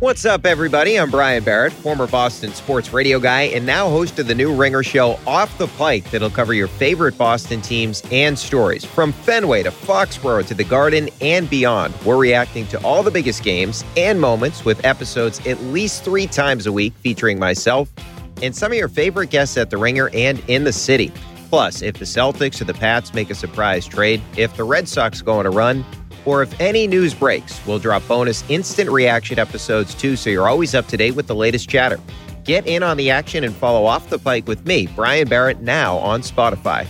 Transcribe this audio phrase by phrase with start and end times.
[0.00, 0.96] What's up, everybody?
[0.96, 4.84] I'm Brian Barrett, former Boston sports radio guy, and now host of the new Ringer
[4.84, 8.84] show Off the Pike that'll cover your favorite Boston teams and stories.
[8.84, 13.42] From Fenway to Foxborough to the Garden and beyond, we're reacting to all the biggest
[13.42, 17.90] games and moments with episodes at least three times a week featuring myself
[18.40, 21.12] and some of your favorite guests at the Ringer and in the city.
[21.50, 25.22] Plus, if the Celtics or the Pats make a surprise trade, if the Red Sox
[25.22, 25.84] go on a run,
[26.28, 30.74] or if any news breaks, we'll drop bonus instant reaction episodes too, so you're always
[30.74, 31.98] up to date with the latest chatter.
[32.44, 35.96] Get in on the action and follow Off the Pike with me, Brian Barrett, now
[35.96, 36.86] on Spotify.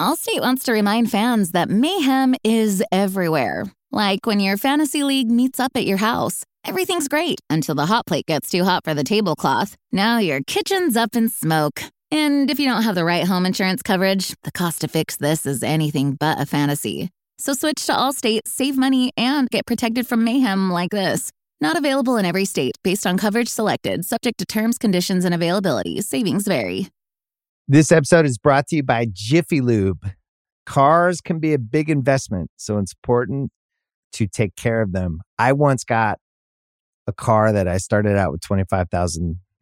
[0.00, 3.66] Allstate wants to remind fans that mayhem is everywhere.
[3.92, 6.44] Like when your fantasy league meets up at your house.
[6.64, 9.76] Everything's great until the hot plate gets too hot for the tablecloth.
[9.92, 11.82] Now your kitchen's up in smoke.
[12.14, 15.44] And if you don't have the right home insurance coverage, the cost to fix this
[15.44, 17.10] is anything but a fantasy.
[17.40, 21.32] So switch to Allstate, save money, and get protected from mayhem like this.
[21.60, 26.00] Not available in every state based on coverage selected, subject to terms, conditions, and availability.
[26.02, 26.86] Savings vary.
[27.66, 30.08] This episode is brought to you by Jiffy Lube.
[30.66, 33.50] Cars can be a big investment, so it's important
[34.12, 35.18] to take care of them.
[35.36, 36.20] I once got
[37.08, 39.40] a car that I started out with 25,000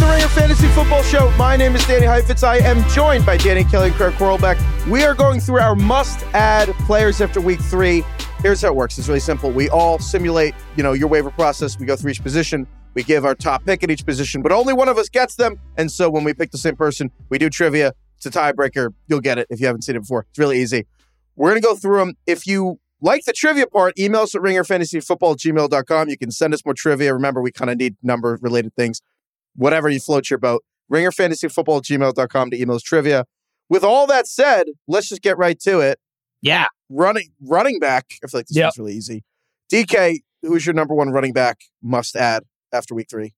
[0.00, 1.30] the Ringer Fantasy Football Show.
[1.38, 2.42] My name is Danny Heifetz.
[2.42, 4.58] I am joined by Danny Kelly and Craig Horlbeck.
[4.86, 8.04] We are going through our must-add players after week three.
[8.40, 8.98] Here's how it works.
[8.98, 9.50] It's really simple.
[9.50, 11.78] We all simulate, you know, your waiver process.
[11.78, 12.66] We go through each position.
[12.92, 15.58] We give our top pick at each position, but only one of us gets them.
[15.78, 17.94] And so when we pick the same person, we do trivia.
[18.16, 18.92] It's a tiebreaker.
[19.08, 20.26] You'll get it if you haven't seen it before.
[20.28, 20.86] It's really easy.
[21.36, 22.14] We're going to go through them.
[22.26, 26.08] If you like the trivia part, email us at ringerfantasyfootball@gmail.com.
[26.10, 27.14] You can send us more trivia.
[27.14, 29.00] Remember, we kind of need number related things
[29.56, 30.62] whatever you float your boat.
[30.92, 33.24] Ringerfantasyfootball gmail.com to emails trivia.
[33.68, 35.98] With all that said, let's just get right to it.
[36.42, 36.66] Yeah.
[36.88, 38.06] Running running back.
[38.24, 38.68] I feel like this Yep.
[38.68, 39.24] is really easy.
[39.72, 43.34] DK, who's your number one running back must add after week three?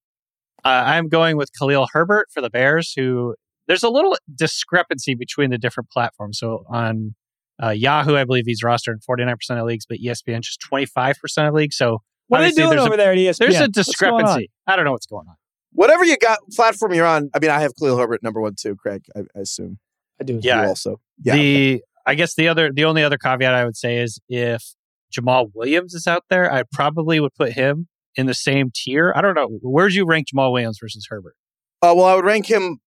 [0.65, 3.35] Uh, I'm going with Khalil Herbert for the Bears, who
[3.69, 6.39] there's a little discrepancy between the different platforms.
[6.39, 7.15] So on
[7.63, 11.15] uh, Yahoo, I believe he's rostered in 49% of leagues, but ESPN just 25%
[11.49, 11.77] of leagues.
[11.77, 13.39] So What are they doing over a, there at ESPN?
[13.39, 14.21] There's a What's going on?
[14.21, 14.51] discrepancy.
[14.67, 15.37] I don't know what's going on.
[15.79, 17.31] Whatever you got platform you're on.
[17.35, 19.05] I mean, I have Khalil Herbert number one too, Craig.
[19.15, 19.79] I, I assume.
[20.21, 20.41] I do.
[20.43, 20.63] Yeah.
[20.63, 21.01] You also.
[21.23, 21.37] Yeah.
[21.37, 24.75] The I guess the other the only other caveat I would say is if
[25.17, 29.13] Jamaal Williams is out there, I probably would put him in the same tier.
[29.15, 29.47] I don't know.
[29.63, 31.37] Where'd you rank Jamaal Williams versus Herbert?
[31.81, 32.79] Uh, well, I would rank him.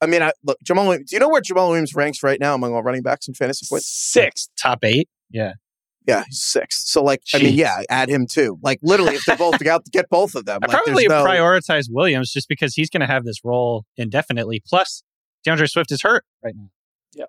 [0.00, 0.88] I mean, I, look, Jamaal.
[0.88, 3.34] Williams, do you know where Jamaal Williams ranks right now among all running backs in
[3.34, 3.86] fantasy points?
[3.88, 4.48] Sixth.
[4.60, 5.08] Top eight?
[5.30, 5.52] Yeah.
[6.06, 6.86] Yeah, he's sixth.
[6.88, 8.58] So, like, I mean, yeah, add him too.
[8.62, 10.60] Like, literally, if they're both out, get both of them.
[10.62, 14.60] I Like, probably no- prioritize Williams just because he's going to have this role indefinitely.
[14.66, 15.02] Plus,
[15.44, 16.70] D'Andre Swift is hurt right now.
[17.14, 17.24] Yeah,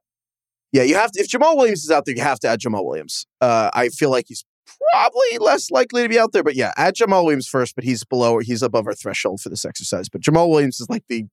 [0.72, 1.22] yeah, you have to.
[1.22, 3.26] If Jamaal Williams is out there, you have to add Jamaal Williams.
[3.42, 4.44] Uh, I feel like he's
[4.92, 7.76] probably less likely to be out there, but yeah, add Jamaal Williams first.
[7.76, 10.10] But he's below, he's above our threshold for this exercise.
[10.10, 11.26] But Jamaal Williams is like the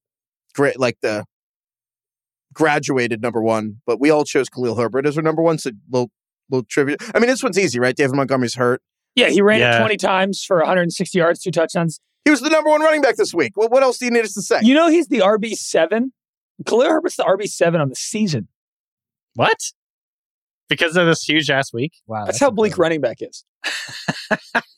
[0.54, 1.24] great, like the
[2.52, 3.80] graduated number one.
[3.86, 5.58] But we all chose Khalil Herbert as our number one.
[5.58, 5.70] So
[6.50, 6.96] little little trivia.
[7.14, 7.94] I mean, this one's easy, right?
[7.94, 8.82] David Montgomery's hurt.
[9.14, 9.76] Yeah, he ran Yeah.
[9.76, 12.00] it 20 times for 160 yards, two touchdowns.
[12.24, 13.52] He was the number one running back this week.
[13.56, 14.60] Well, what else do you need us to say?
[14.62, 16.10] You know he's the RB7?
[16.66, 18.48] Khalil Herbert's the RB7 on the season.
[19.34, 19.56] What?
[20.68, 21.94] Because of this huge ass week?
[22.06, 22.26] Wow.
[22.26, 23.44] That's how bleak running back is.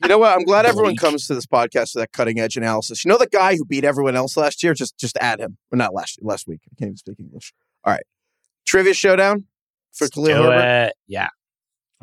[0.02, 0.32] You know what?
[0.36, 1.00] I'm glad everyone Bleak.
[1.00, 3.04] comes to this podcast for that cutting edge analysis.
[3.04, 4.72] You know the guy who beat everyone else last year?
[4.74, 5.58] Just just add him.
[5.70, 6.60] Or not last last week.
[6.66, 7.52] I can't even speak English.
[7.84, 8.02] All right.
[8.66, 9.46] Trivia showdown
[9.92, 10.86] for Let's Khalil Herbert.
[10.88, 10.94] it.
[11.06, 11.28] Yeah.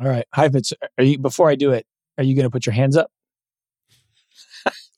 [0.00, 0.24] All right.
[0.32, 1.86] Heifetz, are you before I do it,
[2.18, 3.10] are you going to put your hands up?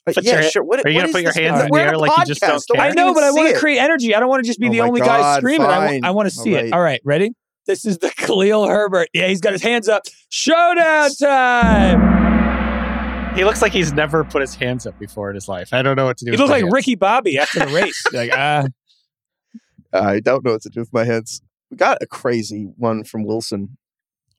[0.04, 0.64] Uh, yeah, your- sure.
[0.64, 1.40] What, are you gonna put your this?
[1.40, 2.80] hands in the air like you just don't care?
[2.80, 4.16] I know, but I want to create energy.
[4.16, 5.68] I don't want to just be Oh the only God, guy screaming.
[5.68, 6.00] I, fine.
[6.02, 6.72] wa- I want to see All it.
[6.72, 7.30] All right, ready?
[7.68, 9.10] This is the Khalil Herbert.
[9.14, 10.02] Yeah, he's got his hands up.
[10.28, 13.36] Showdown time.
[13.36, 15.72] He looks like he's never put his hands up before in his life.
[15.72, 16.32] I don't know what to do.
[16.32, 16.74] He with looked my like hands.
[16.74, 18.02] Ricky Bobby after the race.
[18.12, 18.64] like, ah,
[19.92, 21.40] I don't know what to do with my hands.
[21.70, 23.78] We got a crazy one from Wilson.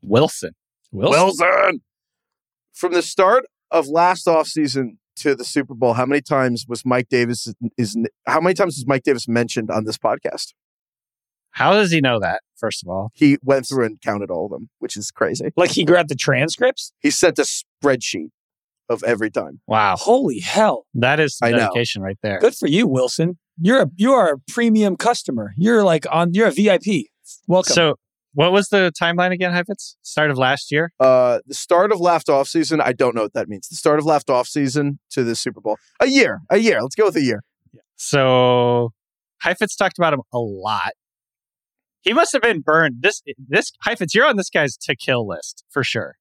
[0.03, 0.51] Wilson.
[0.91, 1.81] Wilson.
[2.73, 7.07] From the start of last offseason to the Super Bowl, how many times was Mike
[7.09, 7.97] Davis is
[8.27, 10.53] how many times was Mike Davis mentioned on this podcast?
[11.51, 12.41] How does he know that?
[12.55, 15.51] First of all, He went through and counted all of them, which is crazy.
[15.55, 16.93] like he grabbed the transcripts.
[16.99, 18.29] He sent a spreadsheet
[18.89, 19.59] of every time.
[19.67, 20.85] wow, Holy hell!
[20.95, 22.39] that is I dedication right there.
[22.39, 23.37] Good for you, Wilson.
[23.59, 25.53] You're a you are a premium customer.
[25.57, 26.33] You're like on.
[26.33, 27.05] You're a VIP.
[27.47, 27.73] Welcome.
[27.73, 27.95] So,
[28.33, 29.95] what was the timeline again, Heifetz?
[30.01, 30.91] Start of last year.
[30.99, 33.67] Uh, the start of last offseason, I don't know what that means.
[33.67, 35.77] The start of last offseason to the Super Bowl.
[35.99, 36.41] A year.
[36.49, 36.81] A year.
[36.81, 37.43] Let's go with a year.
[37.71, 37.81] Yeah.
[37.95, 38.91] So,
[39.41, 40.93] Heifetz talked about him a lot.
[42.01, 42.97] He must have been burned.
[43.01, 46.15] This this Heifetz, you're on this guy's to kill list for sure.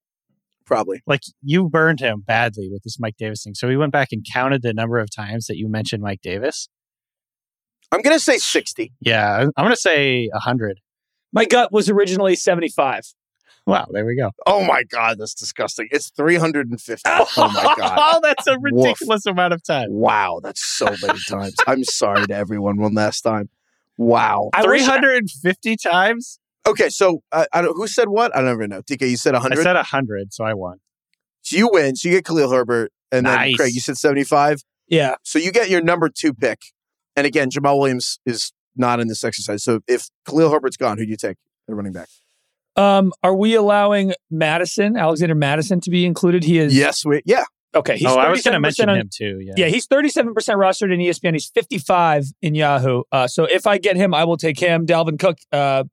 [0.65, 1.01] Probably.
[1.05, 3.53] Like you burned him badly with this Mike Davis thing.
[3.53, 6.69] So we went back and counted the number of times that you mentioned Mike Davis.
[7.91, 8.93] I'm going to say 60.
[9.01, 10.79] Yeah, I'm going to say 100.
[11.33, 13.01] My gut was originally 75.
[13.65, 14.31] Wow, there we go.
[14.45, 15.87] Oh my God, that's disgusting.
[15.91, 17.01] It's 350.
[17.05, 17.97] Oh my God.
[17.97, 18.71] oh, that's a Woof.
[18.85, 19.87] ridiculous amount of time.
[19.89, 21.55] Wow, that's so many times.
[21.65, 23.49] I'm sorry to everyone one last time.
[23.97, 24.49] Wow.
[24.53, 26.39] I 350 times?
[26.67, 28.35] Okay, so uh, I don't, who said what?
[28.35, 28.81] I don't even know.
[28.81, 29.63] DK, you said I 100.
[29.63, 30.79] said 100, so I won.
[31.41, 31.95] so you win.
[31.95, 34.61] So you get Khalil Herbert, and then Craig, you said 75.
[34.87, 35.15] Yeah.
[35.23, 36.59] So you get your number two pick.
[37.15, 39.63] And again, Jamaal Williams is not in this exercise.
[39.63, 41.37] So if Khalil Herbert's gone, who do you take?
[41.67, 42.09] The running back.
[42.75, 46.43] Um, are we allowing Mattison, Alexander Mattison, to be included?
[46.43, 46.75] He is.
[46.75, 47.21] Yes, we.
[47.25, 47.43] Yeah,
[47.75, 47.97] Okay.
[47.97, 49.39] He's oh, I was going to mention on- him too.
[49.41, 49.53] Yeah.
[49.57, 51.33] Yeah, he's 37% rostered in ESPN.
[51.33, 53.03] He's 55 in Yahoo.
[53.11, 54.85] Uh, so if I get him, I will take him.
[54.85, 55.85] Dalvin Cook uh,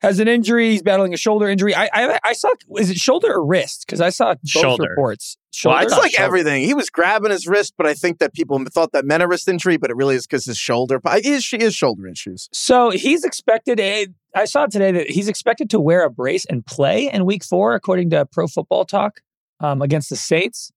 [0.00, 0.70] has an injury.
[0.70, 1.74] He's battling a shoulder injury.
[1.74, 3.84] I I, I saw, is it shoulder or wrist?
[3.86, 4.90] Because I saw both Shoulder.
[4.90, 5.36] reports.
[5.64, 5.84] Well, I Shoulder.
[5.84, 6.24] it's thought like shoulder.
[6.26, 6.64] everything.
[6.64, 9.48] He was grabbing his wrist, but I think that people thought that meant a wrist
[9.48, 11.00] injury, but it really is because his shoulder.
[11.04, 12.48] It is, is shoulder issues.
[12.52, 13.80] So he's expected.
[13.80, 14.06] A,
[14.36, 17.74] I saw today that he's expected to wear a brace and play in Week Four,
[17.74, 19.20] according to Pro Football Talk,
[19.60, 20.70] um, against the Saints.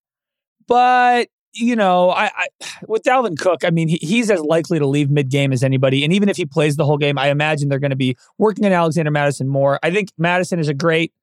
[0.67, 2.47] But you know, I, I
[2.87, 6.03] with Dalvin Cook, I mean, he, he's as likely to leave mid game as anybody.
[6.03, 8.65] And even if he plays the whole game, I imagine they're going to be working
[8.65, 9.79] on Alexander Mattison more.
[9.83, 11.13] I think Mattison is a great.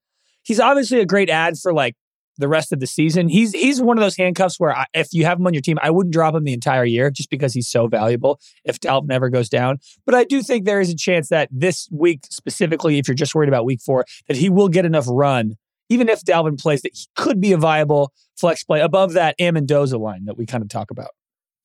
[0.43, 1.95] He's obviously a great ad for like
[2.39, 3.29] the rest of the season.
[3.29, 5.79] He's he's one of those handcuffs where I, if you have him on your team,
[5.83, 8.41] I wouldn't drop him the entire year just because he's so valuable.
[8.65, 11.89] If Dalvin ever goes down, but I do think there is a chance that this
[11.91, 15.57] week specifically, if you're just worried about week four, that he will get enough run,
[15.89, 19.99] even if Dalvin plays, that he could be a viable flex play above that Amendoza
[19.99, 21.11] line that we kind of talk about.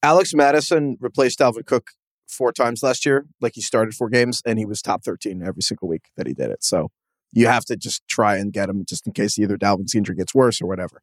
[0.02, 1.92] Alex Mattison replaced Dalvin Cook
[2.28, 3.25] four times last year.
[3.42, 6.34] Like he started four games, and he was top thirteen every single week that he
[6.34, 6.64] did it.
[6.64, 6.90] So
[7.31, 10.36] you have to just try and get him just in case either Dalvin's injury gets
[10.36, 11.02] worse or whatever.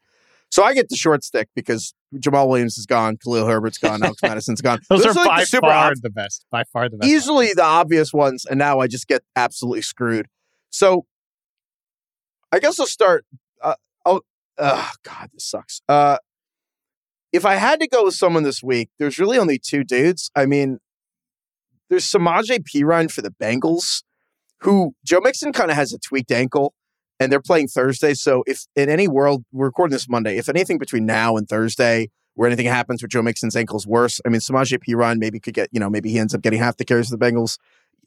[0.51, 4.21] So I get the short stick because Jamaal Williams is gone, Khalil Herbert's gone, Alex
[4.23, 4.81] Mattison's gone.
[4.89, 6.45] Those, are like by the super far ob- the best.
[6.51, 7.09] By far the best.
[7.09, 10.27] easily the obvious ones, and now I just get absolutely screwed.
[10.71, 11.07] So
[12.53, 13.25] I guess I'll start.
[13.63, 13.75] Uh,
[14.05, 14.23] oh,
[14.59, 15.83] uh, God, this sucks.
[15.89, 16.19] Uh,
[17.33, 20.31] if I had to go with someone this week, there's really only two dudes.
[20.35, 20.79] I mean,
[21.89, 24.03] there's Samaje Perine for the Bengals,
[24.61, 26.75] who Joe Mixon kind of has a tweaked ankle,
[27.21, 28.15] and they're playing Thursday.
[28.15, 32.11] So if in any world, we're recording this Monday, if anything between now and Thursday,
[32.35, 35.69] where anything happens with Joe Mixon's ankle's worse, I mean, Samaje Perine maybe could get,
[35.73, 37.59] you know, maybe he ends up getting half the carries of the Bengals.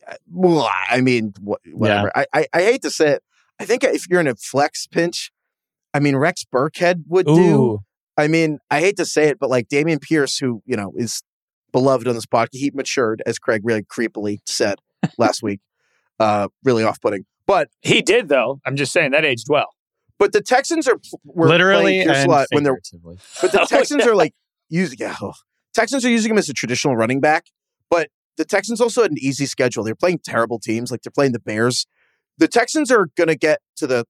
[0.08, 2.12] Uh, Well, I mean, wh- whatever.
[2.16, 3.24] I, I I hate to say it.
[3.64, 5.32] I think if you're in a flex pinch,
[5.94, 7.80] I mean, Rex Burkhead would do.
[8.18, 11.24] I mean, I hate to say it, but like Dameon Pierce, who, you know, is
[11.72, 14.80] beloved on this podcast, he matured, as Craig really creepily said
[15.18, 15.62] last week.
[16.20, 17.26] Uh, really off putting.
[17.48, 18.60] But he did though.
[18.66, 19.70] I'm just saying that aged well.
[20.20, 22.80] but the Texans are were literally playing Pierce a and lot when they're
[23.42, 24.12] but the Oh, Texans yeah.
[24.12, 24.34] are like
[24.70, 25.34] using yeah, oh.
[25.74, 27.46] Texans are using him as a traditional running back,
[27.90, 29.84] but the Texans also had an easy schedule.
[29.84, 31.86] They're playing terrible teams, like they're playing the Bears.
[32.38, 34.06] The Texans are going to get to the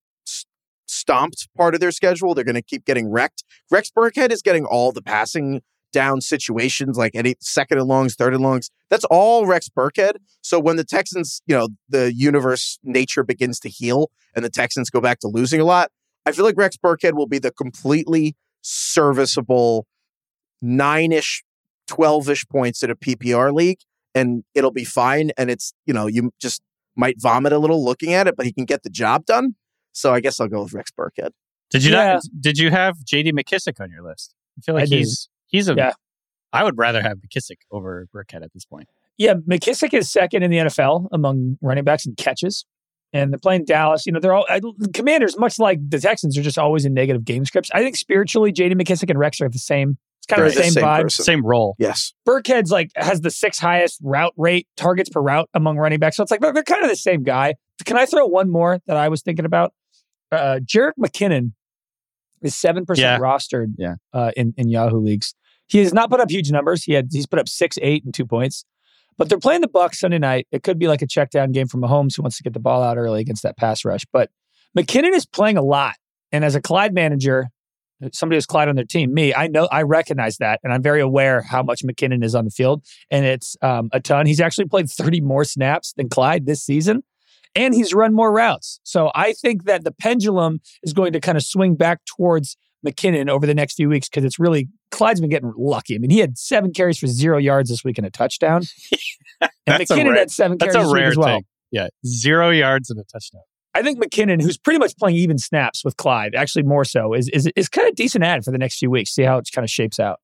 [0.85, 2.33] stomped part of their schedule.
[2.33, 3.43] They're going to keep getting wrecked.
[3.71, 5.61] Rex Burkhead is getting all the passing
[5.91, 8.69] down situations, like any second and longs, third and longs.
[8.89, 10.13] That's all Rex Burkhead.
[10.41, 14.89] So when the Texans, you know, the universe nature begins to heal and the Texans
[14.89, 15.91] go back to losing a lot,
[16.25, 19.85] I feel like Rex Burkhead will be the completely serviceable
[20.61, 21.43] nine ish,
[21.87, 23.79] 12 ish points in a PPR league,
[24.15, 25.31] and it'll be fine.
[25.37, 26.61] And it's, you know, you just
[26.95, 29.55] might vomit a little looking at it, but he can get the job done.
[29.91, 31.29] So I guess I'll go with Rex Burkhead.
[31.69, 32.13] Did you Yeah.
[32.13, 32.23] not?
[32.39, 33.31] Did you have J.D.
[33.31, 34.33] McKissic on your list?
[34.57, 34.97] I feel like I did.
[34.99, 35.75] he's he's a.
[35.75, 35.93] Yeah.
[36.51, 38.87] I would rather have McKissic over Burkhead at this point.
[39.17, 42.65] Yeah, McKissic is second in the NFL among running backs in catches.
[43.11, 44.05] and they're playing Dallas.
[44.07, 44.59] You know, they're all I,
[44.93, 47.69] Commanders, much like the Texans, are just always in negative game scripts.
[47.73, 48.73] I think spiritually, J.D.
[48.75, 49.97] McKissic and Rex are the same.
[50.23, 51.01] It's kind They're of the the same, same vibe.
[51.01, 51.25] person.
[51.25, 51.75] Same role.
[51.79, 52.13] Yes.
[52.25, 56.15] Burkhead's like has the sixth highest route rate targets per route among running backs.
[56.15, 57.55] So it's like they're, they're kind of the same guy.
[57.83, 59.73] Can I throw one more that I was thinking about?
[60.31, 61.51] Uh, Jerick McKinnon
[62.41, 62.85] is seven Yeah.
[62.85, 63.95] percent rostered Yeah.
[64.13, 65.35] uh, in in Yahoo leagues.
[65.67, 66.83] He has not put up huge numbers.
[66.85, 68.63] He had he's put up six, eight, and two points.
[69.17, 70.47] But they're playing the Bucks Sunday night.
[70.51, 72.59] It could be like a check down game from Mahomes who wants to get the
[72.59, 74.05] ball out early against that pass rush.
[74.13, 74.29] But
[74.77, 75.95] McKinnon is playing a lot,
[76.31, 77.49] and as a Clyde manager,
[78.11, 81.01] somebody who's Clyde on their team, me, I know I recognize that, and I'm very
[81.01, 84.25] aware how much McKinnon is on the field, and it's um, a ton.
[84.25, 87.03] He's actually played 30 more snaps than Clyde this season,
[87.55, 88.79] and he's run more routes.
[88.83, 93.29] So I think that the pendulum is going to kind of swing back towards McKinnon
[93.29, 95.95] over the next few weeks because it's really Clyde's been getting lucky.
[95.95, 98.63] I mean, he had seven carries for zero yards this week and a touchdown,
[99.41, 101.27] and That's a McKinnon rare- had seven carries a this week rare as well.
[101.37, 101.43] thing.
[101.71, 101.87] Yeah.
[102.05, 103.41] Zero yards and a touchdown.
[103.75, 107.29] I think McKinnon, who's pretty much playing even snaps with Clyde, actually more so, is
[107.29, 109.11] is is kind of decent ad for the next few weeks.
[109.11, 110.19] See how it kind of shapes out.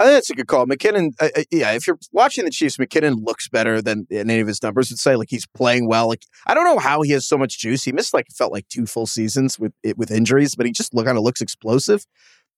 [0.00, 0.64] I think that's a good call.
[0.66, 4.62] McKinnon, uh, yeah, if you're watching the Chiefs, McKinnon looks better than any of his
[4.62, 5.16] numbers would say.
[5.16, 6.06] Like he's playing well.
[6.06, 7.82] Like I don't know how he has so much juice.
[7.82, 10.94] He missed like felt like two full seasons with it with injuries, but he just
[10.94, 12.04] look, kind of looks explosive.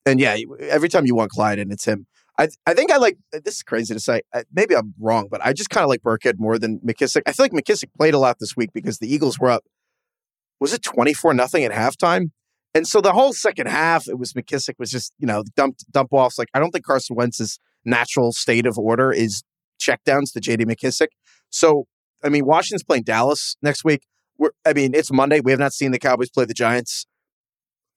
[0.05, 2.07] And yeah, every time you want Clyde and it's him.
[2.39, 4.21] I I think I like this is crazy to say.
[4.35, 7.23] Uh, Maybe I'm wrong, but I just kind of like Burkhead more than McKissic.
[7.27, 9.65] I feel like McKissic played a lot this week because the Eagles were up.
[10.61, 12.31] Was it 24 nothing at halftime?
[12.75, 16.11] And so the whole second half, it was McKissic was just, you know, dump dump
[16.13, 16.39] offs.
[16.39, 19.43] Like I don't think Carson Wentz's natural state of order is
[19.81, 21.09] checkdowns to JD McKissic.
[21.49, 21.87] So
[22.23, 24.03] I mean, Washington's playing Dallas next week.
[24.39, 25.41] We're, I mean, it's Monday.
[25.41, 27.07] We have not seen the Cowboys play the Giants.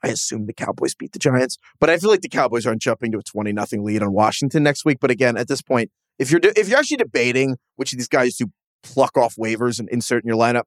[0.04, 3.14] I assume the Cowboys beat the Giants, but I feel like the Cowboys aren't jumping
[3.14, 4.98] to a twenty nothing lead on Washington next week.
[5.00, 8.10] But again, at this point, if you're de- if you're actually debating which of these
[8.10, 8.48] guys to
[8.84, 10.64] pluck off waivers and insert in your lineup,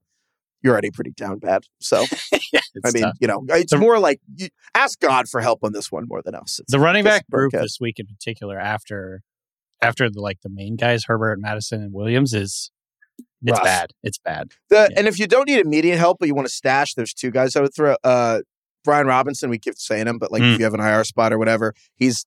[0.62, 1.64] you're already pretty down bad.
[1.80, 2.04] So
[2.84, 3.14] I mean, tough.
[3.20, 6.22] you know, it's The- more like you, ask God for help on this one more
[6.22, 6.58] than us.
[6.60, 9.22] It's the running back group this week in particular after
[9.82, 12.70] after the like the main guys Herbert, Mattison, and Williams is
[13.42, 13.62] it's Rough.
[13.64, 13.90] bad.
[14.02, 14.52] It's bad.
[14.70, 14.98] The, Yeah.
[14.98, 17.54] And if you don't need immediate help, but you want to stash, there's two guys
[17.56, 17.96] I would throw.
[18.02, 18.40] Uh,
[18.84, 20.54] Brian Robinson, we keep saying him, but like Mm.
[20.54, 22.24] if you have an IR spot or whatever, he's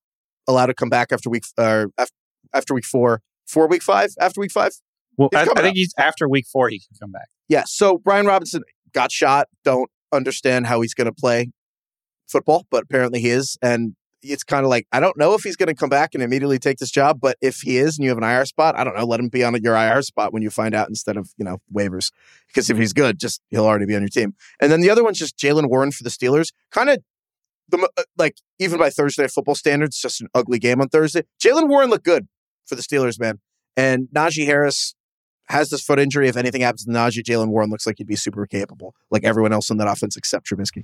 [0.47, 2.13] allowed to come back after week uh, after,
[2.53, 4.73] after week four, four week five, after week five.
[5.19, 7.27] Well, I, I think he's after week four he can come back.
[7.49, 7.63] Yeah.
[7.65, 9.49] So Brian Robinson got shot.
[9.65, 11.51] Don't understand how he's going to play
[12.25, 13.57] football, but apparently he is.
[13.61, 16.23] And it's kind of like, I don't know if he's going to come back and
[16.23, 18.85] immediately take this job, but if he is and you have an IR spot, I
[18.85, 21.33] don't know, let him be on your IR spot when you find out instead of,
[21.37, 22.11] you know, waivers.
[22.47, 24.35] Because if he's good, just he'll already be on your team.
[24.61, 26.53] And then the other one's just Jaylen Warren for the Steelers.
[26.71, 26.99] Kind of
[27.67, 31.23] the uh, like even by Thursday football standards, just an ugly game on Thursday.
[31.43, 32.27] Jaylen Warren looked good
[32.65, 33.39] for the Steelers, man.
[33.77, 34.95] And Najee Harris
[35.49, 36.27] has this foot injury.
[36.27, 39.53] If anything happens to Najee, Jaylen Warren looks like he'd be super capable, like everyone
[39.53, 40.83] else in that offense except Trubisky.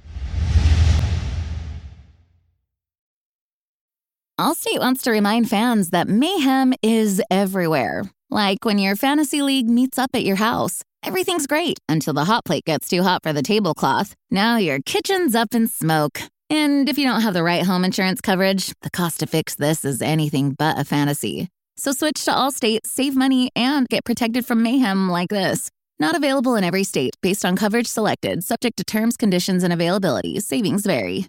[4.40, 8.04] Allstate wants to remind fans that mayhem is everywhere.
[8.30, 10.84] Like when your fantasy league meets up at your house.
[11.04, 14.14] Everything's great until the hot plate gets too hot for the tablecloth.
[14.32, 16.20] Now your kitchen's up in smoke.
[16.50, 19.86] And if you don't have the right home insurance coverage, the cost to fix this
[19.86, 21.48] is anything but a fantasy.
[21.78, 25.70] So switch to Allstate, save money, and get protected from mayhem like this.
[26.00, 30.40] Not available in every state based on coverage selected, subject to terms, conditions, and availability.
[30.40, 31.28] Savings vary.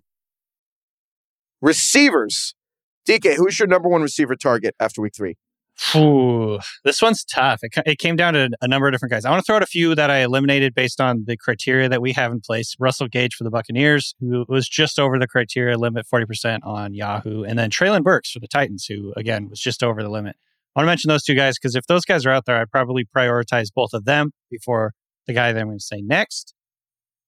[1.61, 2.55] Receivers.
[3.09, 5.37] DK, who's your number one receiver target after week three?
[5.95, 7.61] Ooh, this one's tough.
[7.63, 9.25] It, it came down to a number of different guys.
[9.25, 12.01] I want to throw out a few that I eliminated based on the criteria that
[12.01, 12.75] we have in place.
[12.79, 17.43] Russell Gage for the Buccaneers, who was just over the criteria limit, 40% on Yahoo.
[17.45, 20.37] And then Treylon Burks for the Titans, who, again, was just over the limit.
[20.75, 22.71] I want to mention those two guys because if those guys are out there, I'd
[22.71, 24.93] probably prioritize both of them before
[25.27, 26.55] the guy that I'm going to say next.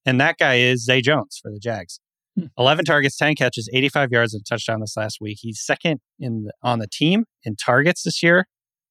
[0.06, 2.00] And that guy is Zay Jones for the Jags.
[2.38, 2.46] Hmm.
[2.58, 5.38] 11 targets, 10 catches, 85 yards, and touchdown this last week.
[5.40, 8.46] He's second in the, on the team in targets this year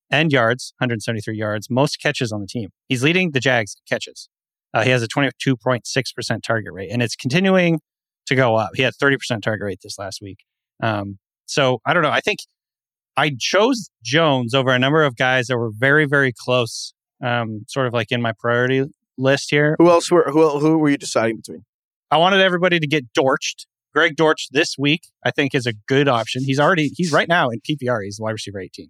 [0.09, 2.69] and yards, 173 yards, most catches on the team.
[2.87, 4.29] He's leading the Jags catches.
[4.73, 7.79] Uh, he has a 22.6% target rate, and it's continuing
[8.27, 8.71] to go up.
[8.75, 10.39] He had 30% target rate this last week.
[10.81, 12.11] Um, so I don't know.
[12.11, 12.39] I think
[13.15, 17.87] I chose Jones over a number of guys that were very, very close, um, sort
[17.87, 18.85] of like in my priority
[19.17, 19.75] list here.
[19.79, 21.63] Who else were who, who were you deciding between?
[22.11, 23.67] I wanted everybody to get Dorched.
[23.93, 26.43] Greg Dortch this week, I think, is a good option.
[26.43, 28.03] He's already, he's right now in PPR.
[28.03, 28.89] He's a wide receiver 18.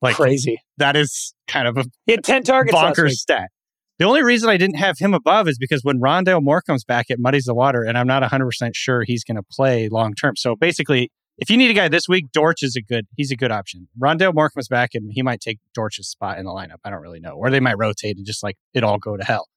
[0.00, 0.58] Like, Crazy.
[0.78, 3.50] that is kind of a He had 10 targets bonkers stat.
[3.98, 7.06] The only reason I didn't have him above is because when Rondale Moore comes back,
[7.08, 10.36] it muddies the water, and I'm not 100% sure he's going to play long term.
[10.36, 13.36] So basically, if you need a guy this week, Dortch is a good he's a
[13.36, 13.88] good option.
[14.00, 16.78] Rondale Moore comes back, and he might take Dortch's spot in the lineup.
[16.84, 19.24] I don't really know, or they might rotate and just like it all go to
[19.24, 19.48] hell.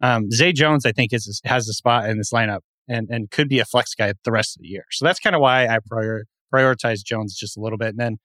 [0.00, 3.48] Um, Zay Jones, I think, is has a spot in this lineup and and could
[3.48, 4.84] be a flex guy the rest of the year.
[4.90, 7.88] So that's kind of why I prior, prioritize Jones just a little bit.
[7.88, 8.16] And then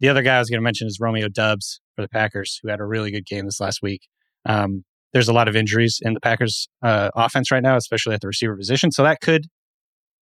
[0.00, 2.68] the other guy I was going to mention is Romeo Dubs for the Packers, who
[2.68, 4.08] had a really good game this last week.
[4.46, 8.20] Um, there's a lot of injuries in the Packers uh, offense right now, especially at
[8.20, 8.92] the receiver position.
[8.92, 9.46] So that could,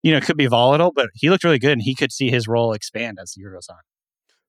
[0.02, 2.48] you know, could be volatile, but he looked really good and he could see his
[2.48, 3.78] role expand as the year goes on.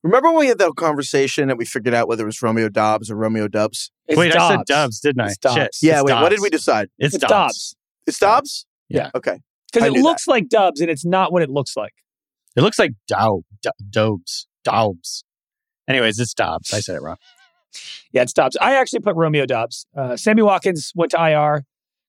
[0.07, 3.11] Remember when we had that conversation and we figured out whether it was Romeo Dobbs
[3.11, 3.91] or Romeo Dubs?
[4.07, 4.67] It's wait, I said Dobbs.
[4.67, 5.27] Dubs, didn't I?
[5.27, 5.55] It's Dobbs.
[5.55, 5.75] Shit.
[5.81, 6.89] Yeah, It's wait, what did we decide?
[6.97, 7.29] It's, It's Dobbs.
[7.31, 7.75] Dobbs.
[8.07, 8.65] It's Dobbs?
[8.89, 9.11] Yeah.
[9.13, 9.39] Okay.
[9.71, 11.93] Because it knew looks like Dubs and it's not what it looks like.
[12.55, 14.47] It looks like Dow, D- Dobes.
[14.63, 15.23] Dobbs.
[15.87, 16.73] Anyways, it's Dobbs.
[16.73, 17.17] I said it wrong.
[18.13, 18.57] Yeah, it's Dobbs.
[18.59, 19.85] I actually put Romeo Dobbs.
[19.95, 21.63] Uh, Sammy Watkins went to IR.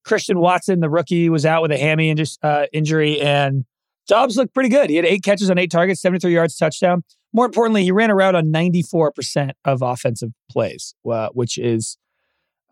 [0.04, 3.64] Christian Watson, the rookie, was out with a hammy inju- uh, injury, and
[4.06, 4.88] Dobbs looked pretty good.
[4.88, 7.02] He had eight catches on eight targets, 73 yards, touchdown.
[7.32, 11.98] More importantly, he ran around on 94% of offensive plays, uh, which is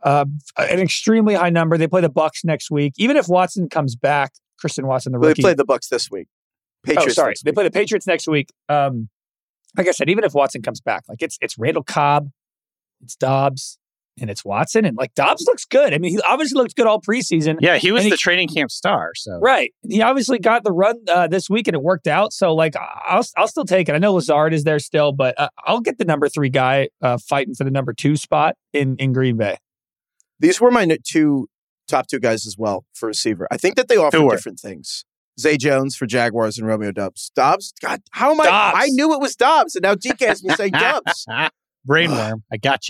[0.02, 0.24] uh,
[0.56, 1.76] an extremely high number.
[1.76, 2.94] They play the Bucks next week.
[2.96, 5.42] Even if Watson comes back, Christian Watson, the Well, rookie.
[5.42, 6.28] they played the Bucks this week.
[6.84, 7.18] Patriots.
[7.18, 7.34] oh, sorry.
[7.44, 8.48] They play the Patriots next week.
[8.68, 9.08] Um,
[9.76, 12.30] like I said, even if Watson comes back, like it's it's Randall Cobb,
[13.02, 13.78] it's Dobbs,
[14.20, 15.92] and it's Watson, and like Dobbs looks good.
[15.92, 17.56] I mean, he obviously looks good all preseason.
[17.60, 19.12] Yeah, he was And he- the training camp star.
[19.14, 19.72] So Right.
[19.88, 22.32] He obviously got the run uh, this week and it worked out.
[22.32, 23.94] So, like, I'll, I'll still take it.
[23.94, 27.18] I know Lazard is there still, but uh, I'll get the number three guy uh,
[27.18, 29.58] fighting for the number two spot in, in Green Bay.
[30.40, 31.48] These were my two
[31.88, 33.46] top two guys as well for receiver.
[33.50, 35.04] I think that they offer Who different things.
[35.38, 37.30] Zay Jones for Jaguars and Romeo Dobbs.
[37.36, 37.72] Dobbs?
[37.82, 38.44] God, how am I?
[38.44, 38.78] Dobbs.
[38.80, 41.26] I knew it was Dobbs, and now DK has me saying Dobbs.
[41.88, 42.42] Brainworm.
[42.50, 42.88] I got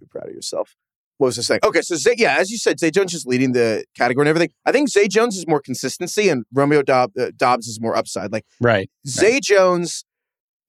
[0.00, 0.06] you.
[0.10, 0.76] Proud of yourself.
[1.18, 1.60] What was I saying?
[1.64, 4.50] Okay, so Zay, yeah, as you said, Zay Jones is leading the category and everything.
[4.64, 8.32] I think Zay Jones is more consistency, and Romeo Dob- uh, Dobbs is more upside.
[8.32, 8.90] Like Right.
[9.06, 10.04] Zay Jones.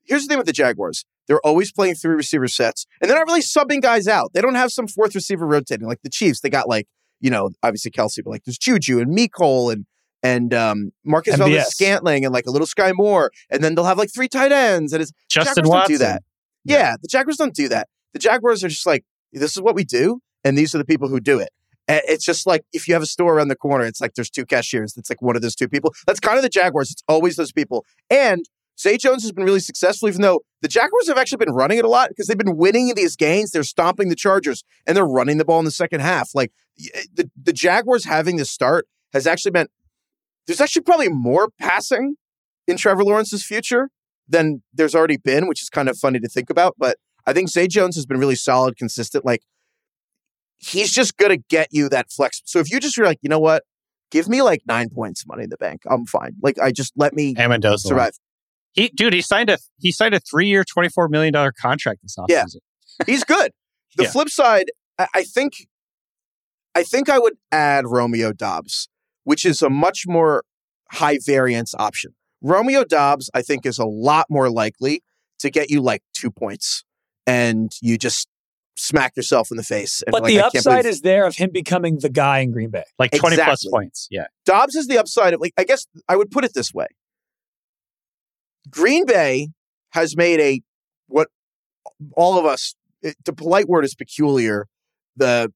[0.04, 3.28] Here's the thing with the Jaguars: they're always playing three receiver sets, and they're not
[3.28, 4.32] really subbing guys out.
[4.34, 6.42] They don't have some fourth receiver rotating like the Chiefs.
[6.42, 6.88] They got like
[7.22, 9.86] you know, obviously Kelce, but like there's Juju and Mecole and
[10.24, 11.38] and um, Marquez.
[11.38, 14.52] Valdez Scantling and like a little Skyy Moore, and then they'll have like three tight
[14.52, 15.92] ends, and it's Justin Jaguars Watson.
[15.94, 16.24] don't do that.
[16.66, 16.96] Yeah.
[17.02, 17.88] the Jaguars don't do that.
[18.14, 21.08] The Jaguars are just like, this is what we do, and these are the people
[21.08, 21.50] who do it.
[21.88, 24.30] And It's just like if you have a store around the corner, it's like there's
[24.30, 24.96] two cashiers.
[24.98, 25.94] It's like one of those two people.
[26.08, 26.92] That's kind of the Jaguars.
[26.92, 27.86] It's always those people.
[28.10, 28.46] And
[28.80, 31.86] Zay Jones has been really successful, even though the Jaguars have actually been running it
[31.86, 33.52] a lot because they've been winning these games.
[33.52, 36.32] They're stomping the Chargers and they're running the ball in the second half.
[36.34, 39.70] Like eh, the, the Jaguars having this start has actually meant
[40.48, 42.16] there's actually probably more passing
[42.68, 43.90] in Trevor Lawrence's future
[44.28, 46.76] than there's already been, which is kind of funny to think about.
[46.78, 49.26] But I think Zay Jones has been really solid, consistent.
[49.26, 49.42] Like
[50.58, 52.42] he's just gonna get you that flex.
[52.46, 53.64] So if you just are like, you know what,
[54.12, 56.36] give me like nine points money in the bank, I'm fine.
[56.42, 57.80] Like I just let me Amendoza.
[57.80, 58.14] survive.
[58.74, 62.00] He, dude, he signed a he signed a three year, twenty four million dollar contract
[62.04, 62.30] this offseason.
[62.30, 63.06] Yeah.
[63.06, 63.52] He's good.
[63.98, 64.12] The Yeah.
[64.12, 64.66] flip side,
[64.98, 65.68] I, I think,
[66.76, 68.88] I think I would add Romeo Dobbs,
[69.26, 70.44] which is a much more
[70.92, 72.14] high variance option.
[72.42, 75.04] Romeo Dobbs, I think, is a lot more likely
[75.40, 76.84] to get you like two points,
[77.32, 78.28] and you just
[78.76, 80.02] smack yourself in the face.
[80.02, 82.52] And But like, the I upside believe- is there of him becoming the guy in
[82.52, 82.84] Green Bay.
[83.00, 84.08] like twenty plus points.
[84.12, 86.88] Yeah, Dobbs is the upside of like I guess I would put it this way.
[88.70, 89.50] Green Bay
[89.92, 90.62] has made a
[91.08, 91.28] what
[92.16, 94.68] all of us it, the polite word is peculiar
[95.16, 95.52] the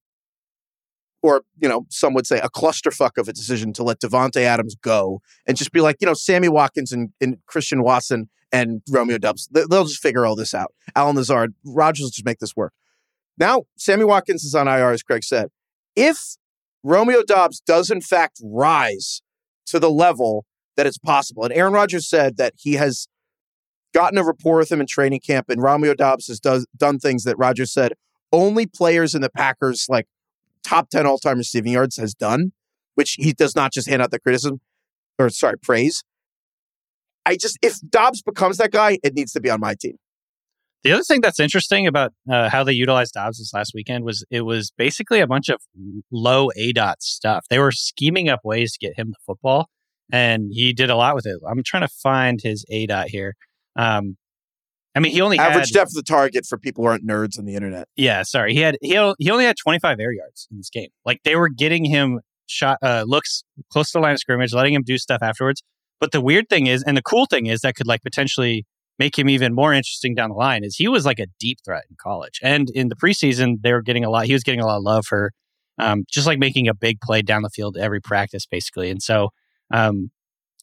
[1.26, 4.76] or you know some would say a clusterfuck of a decision to let Davante Adams
[4.76, 9.18] go and just be like you know Sammy Watkins and, and Christian Watson and Romeo
[9.18, 10.74] Dubs they, will just figure all this out.
[10.96, 12.74] Allen Lazard, Rodgers will just make this work.
[13.38, 15.50] Now Sammy Watkins is on IR as Craig said.
[15.96, 16.36] If
[16.84, 19.22] Romeo Dobbs does in fact rise
[19.68, 21.44] to the level that it's possible.
[21.44, 23.08] And Aaron Rodgers said that he has
[23.94, 27.24] gotten a rapport with him in training camp, and Romeo Dobbs has does, done things
[27.24, 27.94] that Rodgers said
[28.32, 30.08] only players in the Packers like
[30.66, 32.52] top 10 all-time receiving yards has done,
[32.96, 34.60] which he does not just hand out the criticism
[35.20, 36.04] or sorry, praise.
[37.26, 39.98] I just if Dobbs becomes that guy, it needs to be on my team.
[40.84, 44.24] The other thing that's interesting about uh, how they utilized Dobbs this last weekend was
[44.30, 45.60] it was basically a bunch of
[46.12, 47.46] low A dot stuff.
[47.50, 49.68] They were scheming up ways to get him the football,
[50.12, 51.40] and he did a lot with it.
[51.48, 53.34] I'm trying to find his A dot here.
[53.76, 54.18] Um,
[54.96, 57.38] I mean, he only Average had, depth of the target for people who aren't nerds
[57.38, 57.90] on the internet.
[57.98, 58.54] Yeah, sorry.
[58.54, 60.90] He had he he only had 25 air yards in this game.
[61.06, 64.74] Like they were getting him shot uh, looks close to the line of scrimmage, letting
[64.74, 65.62] him do stuff afterwards.
[66.00, 68.66] But the weird thing is, and the cool thing is, that could like potentially
[68.98, 70.64] make him even more interesting down the line.
[70.64, 73.82] Is he was like a deep threat in college, and in the preseason they were
[73.82, 74.26] getting a lot.
[74.28, 75.32] He was getting a lot of love for
[75.78, 78.90] um, just like making a big play down the field every practice, basically.
[78.90, 79.30] And so
[79.72, 80.12] um,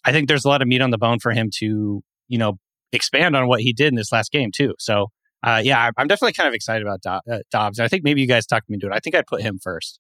[0.07, 2.59] I think there's a lot of meat on the bone for him to you know
[2.93, 4.75] expand on what he did in this last game too.
[4.79, 5.09] So
[5.45, 7.81] uh, yeah, I- I'm definitely kind of excited about Do- uh, Dobbs.
[7.81, 8.93] I think maybe you guys talked me into it.
[8.93, 9.99] I think I'd put him first.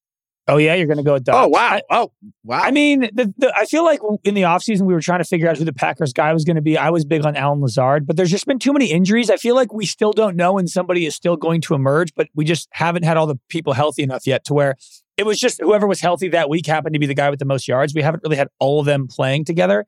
[0.48, 1.46] Oh yeah, you're going to go with Dobbs.
[1.46, 1.68] Oh wow.
[1.74, 2.60] I, oh wow.
[2.62, 5.48] I mean, the, the, I feel like in the offseason we were trying to figure
[5.48, 6.76] out who the Packers guy was going to be.
[6.76, 9.30] I was big on Allen Lazard, but there's just been too many injuries.
[9.30, 12.26] I feel like we still don't know when somebody is still going to emerge, but
[12.34, 14.74] we just haven't had all the people healthy enough yet to where
[15.16, 17.44] it was just whoever was healthy that week happened to be the guy with the
[17.44, 17.94] most yards.
[17.94, 19.86] We haven't really had all of them playing together.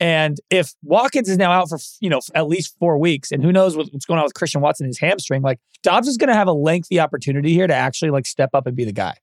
[0.00, 3.52] And if Watkins is now out for you know at least four weeks, and who
[3.52, 6.48] knows what's going on with Christian Watson his hamstring, like Dobbs is going to have
[6.48, 9.14] a lengthy opportunity here to actually like step up and be the guy.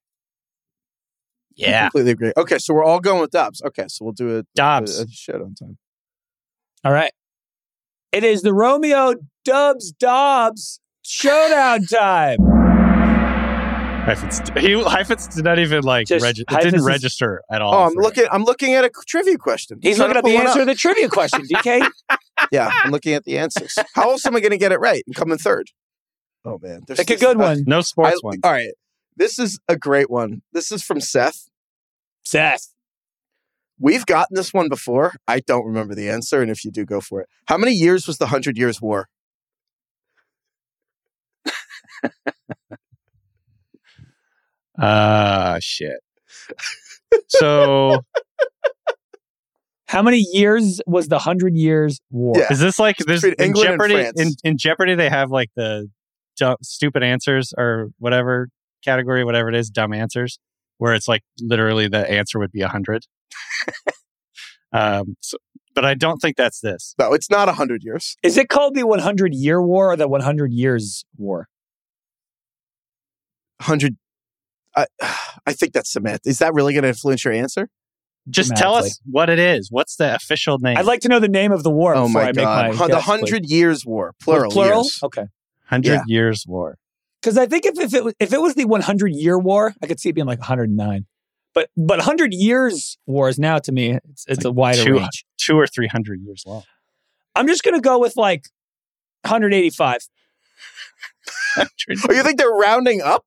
[1.55, 1.79] Yeah.
[1.79, 2.33] I completely agree.
[2.37, 3.61] Okay, so we're all going with Dobbs.
[3.61, 4.99] Okay, so we'll do a, Dobbs.
[4.99, 5.77] a, a showdown time.
[6.83, 7.11] All right.
[8.11, 12.60] It is the Romeo Dubs Dobbs showdown time.
[14.05, 17.61] Heifetz, he Heifetz did not even like Just- regi- it Heifetz didn't is- register at
[17.61, 17.73] all.
[17.75, 18.25] Oh, I'm for- looking.
[18.31, 19.79] I'm looking at a trivia question.
[19.81, 21.87] He's Trying looking at the answer to the trivia question, DK.
[22.51, 23.77] Yeah, I'm looking at the answers.
[23.93, 25.67] How else am I going to get it right and come in third?
[26.43, 27.63] Oh man, there's Pick a good uh, one.
[27.67, 28.39] no I- sports one.
[28.43, 28.71] all right,
[29.15, 30.41] this is a great one.
[30.51, 31.47] This is from Seth.
[32.23, 32.69] Seth.
[33.79, 35.13] We've gotten this one before.
[35.27, 37.29] I don't remember the answer, and if you do, go for it.
[37.45, 39.07] How many years was the Hundred Years' War?
[44.79, 45.99] Ah, shit.
[47.27, 48.01] So
[49.91, 52.35] How many years was the Hundred Years War?
[52.37, 52.47] Yeah.
[52.49, 54.09] is this like this in England Jeopardy?
[54.15, 55.89] In, in Jeopardy, they have like the
[56.37, 58.47] dumb, stupid answers or whatever
[58.85, 60.39] category, whatever it is, dumb answers,
[60.77, 63.03] where it's like literally the answer would be a hundred.
[64.71, 65.37] um, so,
[65.75, 66.95] but I don't think that's this.
[66.97, 68.15] No, it's not hundred years.
[68.23, 71.49] Is it called the 100 Year War or the 100 Years War?
[73.59, 73.97] Hundred.
[74.75, 74.85] I,
[75.45, 76.21] I think that's cement.
[76.25, 77.69] Is that really going to influence your answer?
[78.29, 79.69] Just tell us what it is.
[79.71, 80.77] What's the official name?
[80.77, 82.65] I'd like to know the name of the war Oh before my I make god,
[82.67, 83.05] my the guess, please.
[83.05, 84.51] Hundred Years' War, plural.
[84.51, 84.83] plural.
[84.83, 84.99] years.
[85.01, 85.25] Okay.
[85.65, 86.01] Hundred yeah.
[86.05, 86.77] Years War.
[87.19, 89.87] Because I think if, if it was if it was the 100 Year War, I
[89.87, 91.05] could see it being like 109.
[91.55, 95.25] But but 100 Years Wars now to me it's it's a wider two- range.
[95.37, 96.61] Two or three hundred years long.
[97.35, 98.43] I'm just gonna go with like
[99.23, 100.01] 185.
[101.57, 101.65] Oh,
[102.13, 103.25] you think they're rounding up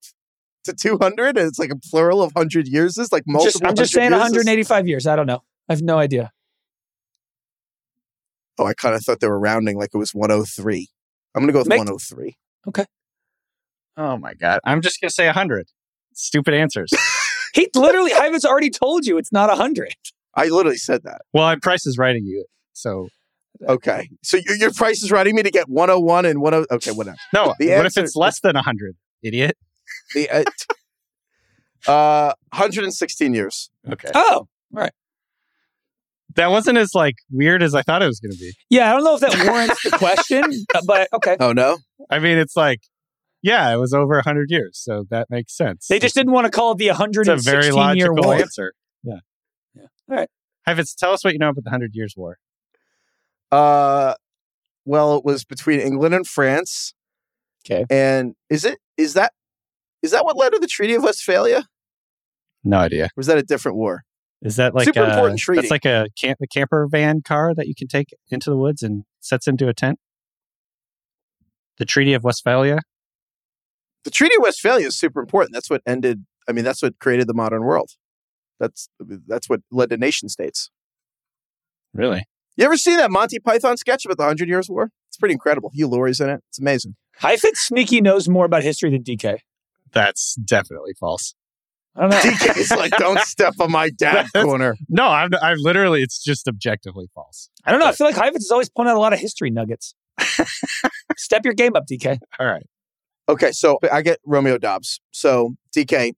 [0.64, 2.98] to 200 and it's like a plural of 100 years?
[2.98, 3.50] Is like multiple.
[3.52, 5.06] Just, I'm just saying years is- 185 years.
[5.06, 5.42] I don't know.
[5.68, 6.30] I have no idea.
[8.58, 10.88] Oh, I kind of thought they were rounding like it was 103.
[11.34, 12.36] I'm going to go with Make- 103.
[13.96, 14.58] Oh my god!
[14.64, 15.68] I'm just gonna say hundred.
[16.14, 16.90] Stupid answers.
[17.54, 19.94] He literally, Ivan's already told you it's not 100.
[20.34, 21.20] I literally said that.
[21.32, 23.08] well, I'm Price is writing you, so
[23.68, 24.08] Okay.
[24.24, 26.66] So your, your price is writing me to get 101 and 10.
[26.72, 27.16] Okay, whatever.
[27.32, 27.54] no.
[27.60, 28.96] The what if answer- it's less than hundred?
[29.22, 29.56] Idiot.
[30.14, 33.70] The, uh, uh, 116 years.
[33.90, 34.08] Okay.
[34.14, 34.92] Oh, right.
[36.36, 38.52] That wasn't as like weird as I thought it was going to be.
[38.70, 38.90] yeah.
[38.90, 40.42] I don't know if that warrants the question,
[40.74, 41.36] uh, but okay.
[41.38, 41.78] Oh, no?
[42.10, 42.80] I mean, it's like,
[43.42, 45.86] yeah, it was over hundred years, so that makes sense.
[45.86, 48.34] They just didn't want to call it the It's a 116 very year war.
[48.34, 48.72] answer.
[49.02, 49.18] Yeah.
[49.74, 49.82] Yeah.
[50.10, 50.28] All right.
[50.66, 52.38] Heifetz, tell us what you know about the Hundred Years' War.
[53.52, 54.14] Uh,
[54.86, 56.94] well, it was between England and France.
[57.66, 57.84] Okay.
[57.90, 59.32] And is it, is that,
[60.04, 61.66] is that what led to the Treaty of Westphalia?
[62.62, 63.06] No idea.
[63.06, 64.04] Or was that a different war?
[64.42, 65.62] Is that like Super a, important uh, treaty.
[65.62, 68.82] That's like a camp, a camper van car that you can take into the woods
[68.82, 69.98] and sets into a tent.
[71.78, 72.80] The Treaty of Westphalia.
[74.04, 75.54] The Treaty of Westphalia is super important.
[75.54, 77.92] That's what ended, I mean, that's what created the modern world.
[78.60, 78.90] That's,
[79.26, 80.70] that's what led to nation states.
[81.94, 82.24] Really?
[82.56, 84.90] You ever seen that Monty Python sketch about the Hundred Years' War?
[85.08, 85.70] It's pretty incredible.
[85.72, 86.42] Hugh Laurie's in it.
[86.50, 86.94] It's amazing.
[87.18, 89.38] Heifetz sneaky knows more about history than DK.
[89.94, 91.34] That's definitely false.
[91.96, 92.16] I don't know.
[92.20, 94.76] DK's like, don't step on my dad corner.
[94.88, 96.02] No, I'm, I'm literally.
[96.02, 97.50] It's just objectively false.
[97.64, 97.86] I don't know.
[97.86, 99.94] I feel like Heifetz is always pulling out a lot of history nuggets.
[101.16, 102.18] Step your game up, DK.
[102.38, 102.66] All right.
[103.28, 105.00] Okay, so I get Romeo Dobbs.
[105.12, 106.12] So DK,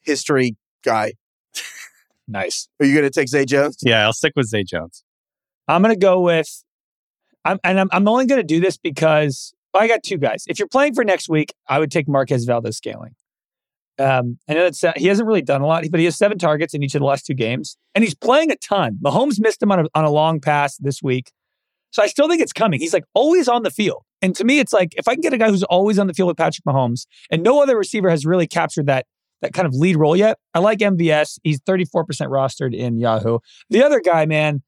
[0.00, 1.14] history guy.
[2.28, 2.68] Nice.
[2.78, 3.78] Are you going to take Zay Jones?
[3.82, 5.02] Yeah, I'll stick with Zay Jones.
[5.68, 6.64] I'm gonna go with.
[7.44, 10.44] I'm and I'm, I'm only gonna do this because I got two guys.
[10.48, 13.14] If you're playing for next week, I would take Marquez Valdes scaling.
[13.98, 16.72] Um, I know that's he hasn't really done a lot, but he has seven targets
[16.72, 18.98] in each of the last two games, and he's playing a ton.
[19.02, 21.32] Mahomes missed him on a, on a long pass this week,
[21.90, 22.80] so I still think it's coming.
[22.80, 25.32] He's like always on the field, and to me, it's like if I can get
[25.32, 28.24] a guy who's always on the field with Patrick Mahomes, and no other receiver has
[28.24, 29.06] really captured that
[29.42, 30.38] that kind of lead role yet.
[30.54, 31.38] I like MVS.
[31.44, 33.38] He's 34% rostered in Yahoo.
[33.70, 34.62] The other guy, man,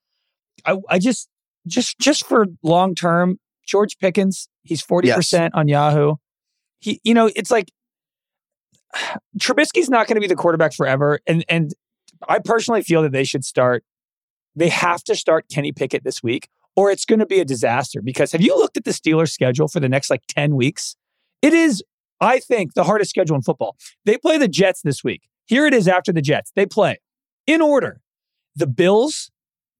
[0.65, 1.29] I, I just
[1.67, 3.39] just just for long term,
[3.71, 6.17] George Pickens, he's 40% on Yahoo.
[6.81, 7.71] He, you know, it's like
[9.39, 11.21] Trubisky's not going to be the quarterback forever.
[11.27, 11.73] And and
[12.29, 13.85] I personally feel that they should start,
[14.57, 18.03] they have to start Kenny Pickett this week, or it's going to be a disaster.
[18.03, 20.97] Because have you looked at the Steelers schedule for the next like 10 weeks?
[21.41, 21.83] It is,
[22.21, 23.77] I think, the hardest schedule in football.
[24.05, 25.23] They play the Jets this week.
[25.47, 26.51] Here it is after the Jets.
[26.57, 26.99] They play
[27.47, 28.01] in order
[28.57, 29.31] the Bills,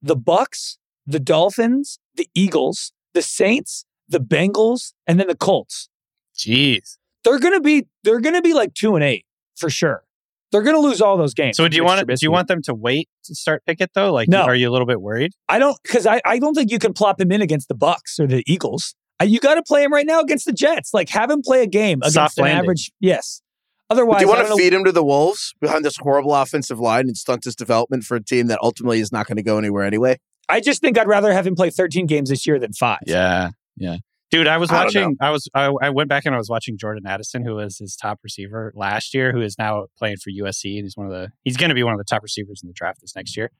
[0.01, 5.89] the Bucks, the Dolphins, the Eagles, the Saints, the Bengals, and then the Colts.
[6.37, 6.97] Jeez.
[7.25, 10.05] They're gonna be they're gonna be like two and eight for sure.
[10.53, 11.57] They're gonna lose all those games.
[11.57, 14.13] So do you Mitch want do you want them to wait to start Pickett though?
[14.13, 14.43] Like, No.
[14.43, 15.33] are you a little bit worried?
[15.49, 18.19] I don't because I, I don't think you can plop him in against the Bucks
[18.19, 18.95] or the Eagles.
[19.21, 20.95] Uh, You got to play him right now against the Jets.
[20.95, 22.59] Like have him play a game against Soft an landing.
[22.65, 22.91] average.
[23.01, 23.43] Yes.
[23.91, 27.09] Otherwise, Do you want to feed him to the wolves behind this horrible offensive line
[27.09, 29.83] and stunt his development for a team that ultimately is not going to go anywhere
[29.83, 30.17] anyway?
[30.51, 33.01] I just think I'd rather have him play 13 games this year than five.
[33.07, 33.97] Yeah, yeah.
[34.31, 35.17] Dude, I was watching.
[35.21, 35.49] I was.
[35.55, 38.73] I, I went back and I was watching Jordan Addison, who was his top receiver
[38.77, 41.33] last year, who is now playing for USC, and he's one of the.
[41.43, 43.51] He's going to be one of the top receivers in the draft this next year,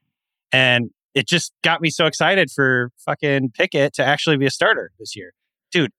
[0.53, 4.91] and it just got me so excited for fucking Pickett to actually be a starter
[4.97, 5.33] this year,
[5.71, 5.91] dude.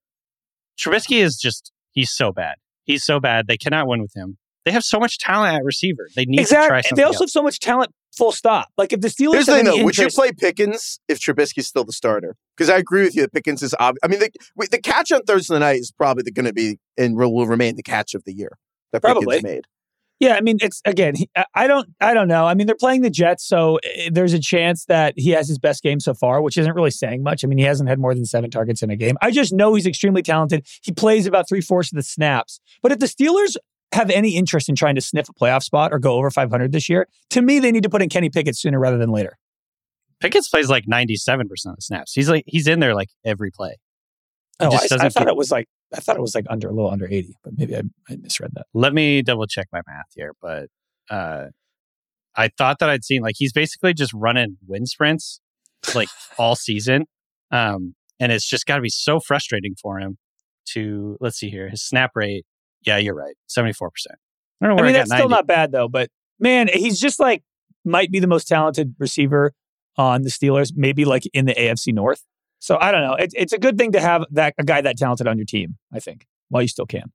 [0.78, 1.72] Trubisky is just.
[1.90, 2.54] He's so bad.
[2.84, 3.46] He's so bad.
[3.48, 4.38] They cannot win with him.
[4.64, 6.08] They have so much talent at receiver.
[6.16, 7.20] They need to try something They also else.
[7.20, 7.90] have so much talent.
[8.16, 8.68] Full stop.
[8.76, 9.84] Like if the Steelers Here's the have thing, any though.
[9.84, 12.36] Would you play Pickens if Trubisky's still the starter?
[12.56, 14.00] Because I agree with you that Pickens is obvious.
[14.02, 14.30] I mean, the,
[14.70, 18.14] the catch on Thursday night is probably going to be and will remain the catch
[18.14, 18.58] of the year
[18.92, 19.36] that Probably.
[19.36, 19.64] Pickens made.
[20.22, 21.14] Yeah, I mean, it's again.
[21.56, 21.88] I- don't.
[22.00, 22.46] I don't know.
[22.46, 25.58] I mean, they're playing the Jets, so eh, there's a chance that he has his
[25.58, 27.42] best game so far, which isn't really saying much.
[27.42, 29.16] I mean, he hasn't had more than seven targets in a game.
[29.20, 30.64] I just know he's extremely talented.
[30.80, 32.60] He plays about three fourths of the snaps.
[32.82, 33.56] But if the Steelers
[33.92, 36.88] have any interest in trying to sniff a playoff spot or go over 500 this
[36.88, 39.36] year, to me, they need to put in Kenny Pickett sooner rather than later.
[40.20, 42.12] Pickett plays like ninety seven percent of the snaps.
[42.12, 43.76] He's like he's in there like every play.
[44.60, 46.68] He Oh, I, I thought get- it was like I thought it was like under
[46.68, 48.66] a little under 80, but maybe I, I misread that.
[48.72, 50.68] Let me double check my math here, but
[51.10, 51.48] uh,
[52.36, 55.40] I thought that I'd seen like he's basically just running wind sprints
[55.94, 57.06] like all season,
[57.50, 60.18] um, and it's just got to be so frustrating for him
[60.66, 62.46] to let's see here his snap rate.
[62.84, 64.16] Yeah, you're right, seventy four percent.
[64.60, 65.88] I don't know I mean, I, that's got still not bad though.
[65.88, 67.42] But man, he's just like
[67.84, 69.52] might be the most talented receiver
[69.96, 72.24] on the Steelers, maybe like in the AFC North.
[72.58, 73.14] So I don't know.
[73.14, 75.78] It's it's a good thing to have that a guy that talented on your team.
[75.92, 77.12] I think while you still can.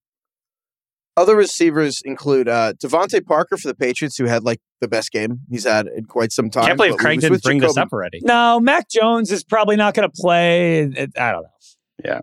[1.15, 5.39] Other receivers include uh, DeVante Parker for the Patriots, who had like the best game
[5.49, 6.65] he's had in quite some time.
[6.65, 8.19] Can't believe but Craig didn't with bring this up already.
[8.23, 10.83] No, Mac Jones is probably not going to play.
[11.17, 12.19] I don't know.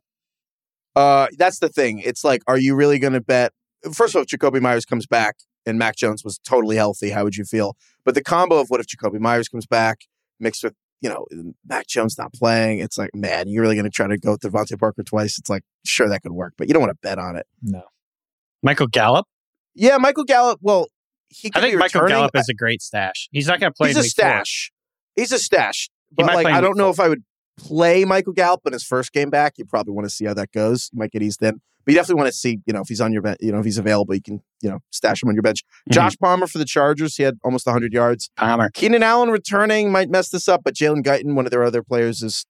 [0.96, 1.98] Uh, that's the thing.
[1.98, 3.52] It's like, are you really going to bet?
[3.92, 7.24] First of all, if Jakobi Meyers comes back and Mac Jones was totally healthy, how
[7.24, 7.76] would you feel?
[8.04, 10.02] But the combo of what if Jakobi Meyers comes back
[10.38, 11.26] mixed with, you know,
[11.66, 14.40] Mac Jones not playing, it's like, man, you're really going to try to go with
[14.40, 15.38] DeVante Parker twice.
[15.38, 17.46] It's like, sure, that could work, but you don't want to bet on it.
[17.62, 17.82] No.
[18.62, 19.26] Michael Gallup.
[19.74, 20.86] Yeah, Michael Gallup, well,
[21.28, 22.06] he I think Michael.
[22.06, 23.28] Gallup is a great stash.
[23.32, 23.88] He's not going to play.
[23.88, 24.24] He's a week four.
[24.24, 24.72] stash.
[25.16, 25.90] He's a stash.
[26.12, 27.24] But like, I don't know if I would
[27.56, 29.54] play Michael Gallup in his first game back.
[29.58, 30.90] You probably want to see how that goes.
[30.92, 33.00] You might get eased in, but you definitely want to see, you know, if he's
[33.00, 35.34] on your bench, you know, if he's available, you can, you know, stash him on
[35.34, 35.62] your bench.
[35.90, 35.94] Mhm.
[35.94, 37.16] Josh Palmer for the Chargers.
[37.16, 38.30] He had almost 100 yards.
[38.36, 38.70] Palmer.
[38.74, 42.22] Keenan Allen returning might mess this up, but Jalen Guyton, one of their other players,
[42.22, 42.44] is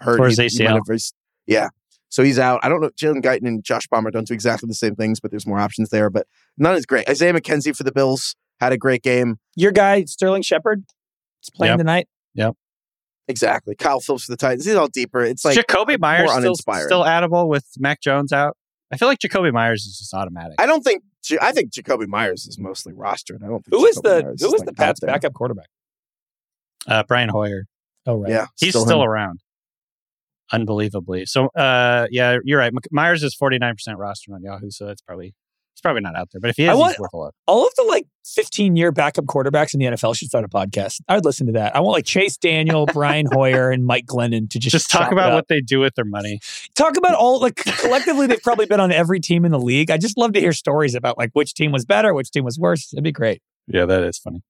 [0.00, 0.16] hurt.
[0.16, 0.74] Tore his He- he ACL.
[0.74, 0.98] have very-
[1.46, 1.68] yeah.
[2.08, 2.60] So he's out.
[2.62, 2.90] I don't know.
[2.90, 5.88] Jalen Guyton and Josh Palmer don't do exactly the same things, but there's more options
[5.88, 6.10] there.
[6.10, 6.26] But
[6.58, 7.08] none is great.
[7.08, 9.38] Isaiah McKenzie for the Bills had a great game.
[9.56, 10.84] Your guy Sterling Shepard
[11.42, 12.06] is playing tonight.
[12.34, 12.48] Yep.
[12.48, 12.56] tonight.
[13.28, 13.74] Exactly.
[13.74, 14.64] Kyle Philips for the Titans.
[14.64, 15.22] He's all deeper.
[15.22, 16.86] It's like Jakobi Meyers more still, uninspiring.
[16.86, 18.56] still addable with Mac Jones out.
[18.92, 20.56] I feel like Jakobi Meyers is just automatic.
[20.60, 21.02] I don't think.
[21.40, 23.42] I think Jakobi Meyers is mostly rostered.
[23.44, 23.74] I don't think.
[23.74, 25.68] Who is Jakobi the Meyers who is like, the Pats out backup quarterback?
[26.88, 27.66] uh, Brian Hoyer.
[28.06, 28.30] Oh right.
[28.30, 29.08] Yeah, He's still, him.
[29.08, 29.40] around.
[30.52, 31.24] Unbelievably.
[31.26, 32.74] So, uh, yeah, you're right.
[32.74, 35.34] Mc- Meyers is 49% rostered on Yahoo, so that's probably,
[35.74, 36.40] he's probably not out there.
[36.40, 37.34] But if he is, I want- he's worth a look.
[37.46, 41.00] All of the like 15 year backup quarterbacks in the NFL should start a podcast.
[41.08, 41.74] I would listen to that.
[41.74, 45.32] I want like Chase Daniel, Brian Hoyer, and Mike Glennon to just Just talk about
[45.32, 46.40] what they do with their money.
[46.74, 49.90] talk about all like collectively they've probably been on every team in the league.
[49.90, 52.58] I just love to hear stories about like which team was better, which team was
[52.58, 52.92] worse.
[52.92, 53.42] It'd be great.
[53.66, 54.42] Yeah, that is funny.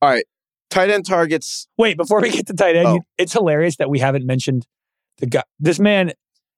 [0.00, 0.24] All right.
[0.70, 1.68] Tight end targets.
[1.76, 3.00] Wait, before we get to tight end, Oh.
[3.18, 4.66] it's hilarious that we haven't mentioned
[5.18, 5.42] the guy.
[5.60, 6.12] This man,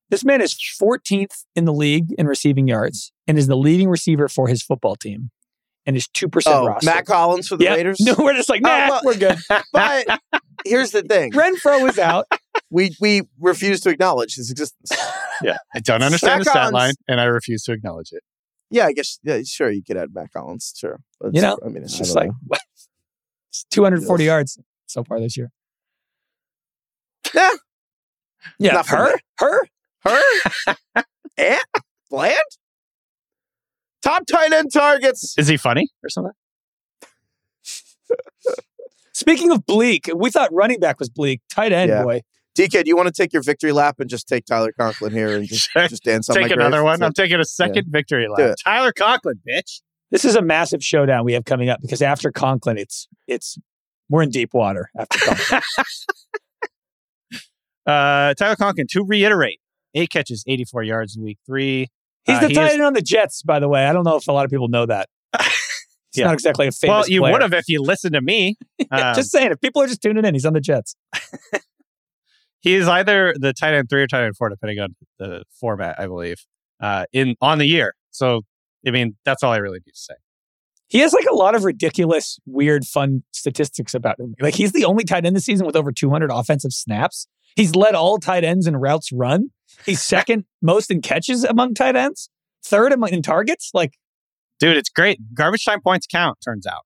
[0.09, 4.27] this man is 14th in the league in receiving yards and is the leading receiver
[4.27, 5.31] for his football team
[5.85, 6.49] and is 2% roster.
[6.51, 6.85] Oh, rostered.
[6.85, 7.73] Mack Hollins for the yeah.
[7.75, 7.97] Raiders.
[8.01, 9.37] No, we're just like, Oh, nah, well- we're good.
[9.73, 10.19] But
[10.65, 12.25] here's the thing: Renfrow is out.
[12.71, 14.91] we we refuse to acknowledge his existence.
[15.43, 15.57] Yeah.
[15.75, 18.23] I don't understand Mac the stat Collins- line, and I refuse to acknowledge it.
[18.71, 19.19] Yeah, I guess.
[19.23, 19.69] Yeah, sure.
[19.69, 20.73] You could add Mack Hollins.
[20.75, 20.99] Sure.
[21.21, 22.57] But You know, I mean, It's I just like know.
[23.51, 25.51] it's 240 yards so far this year.
[27.33, 27.51] Yeah.
[28.59, 28.73] Yeah.
[28.73, 29.15] Not her?
[29.39, 29.59] Her?
[30.05, 30.75] Her
[31.37, 31.59] and
[32.09, 32.35] Bland.
[34.03, 35.35] Top tight end targets.
[35.37, 36.33] Is he funny or something?
[39.13, 41.41] Speaking of bleak, we thought running back was bleak.
[41.49, 42.03] Tight end, Yeah.
[42.03, 42.21] boy.
[42.57, 45.35] DK, do you want to take your victory lap and just take Tyler Conklin here
[45.37, 45.87] and just Sure.
[45.87, 46.59] just dance on Take my grave?
[46.67, 46.99] another one.
[46.99, 48.55] So- I'm taking a second victory lap.
[48.63, 49.81] Tyler Conklin, bitch.
[50.11, 53.57] This is a massive showdown we have coming up because after Conklin, it's it's
[54.09, 55.61] we're in deep water after Conklin.
[57.87, 59.59] Uh, Tyler Conklin, to reiterate,
[59.95, 61.87] eight catches, 84 yards in week three.
[62.25, 63.85] He's Uh, the he tight end on the Jets, by the way.
[63.85, 65.09] I don't know if a lot of people know that.
[65.41, 66.25] He's Yeah.
[66.25, 67.33] not exactly a famous well, you player.
[67.33, 68.55] would have if you listened to me.
[68.91, 70.95] Um, Just saying, if people are just tuning in, he's on the Jets.
[72.61, 75.99] he is either the tight end three or tight end four, depending on the format,
[75.99, 76.37] I believe,
[76.79, 77.95] uh, in on the year.
[78.11, 78.41] So,
[78.87, 80.13] I mean, that's all I really need to say.
[80.87, 84.35] He has like a lot of ridiculous, weird, fun statistics about him.
[84.39, 87.27] Like he's the only tight end this season with over 200 offensive snaps.
[87.55, 89.49] He's led all tight ends in routes run.
[89.85, 92.29] He's second most in catches among tight ends,
[92.63, 93.71] third among in targets.
[93.73, 93.93] Like,
[94.59, 95.19] Dude, it's great.
[95.33, 96.83] Garbage time points count, turns out.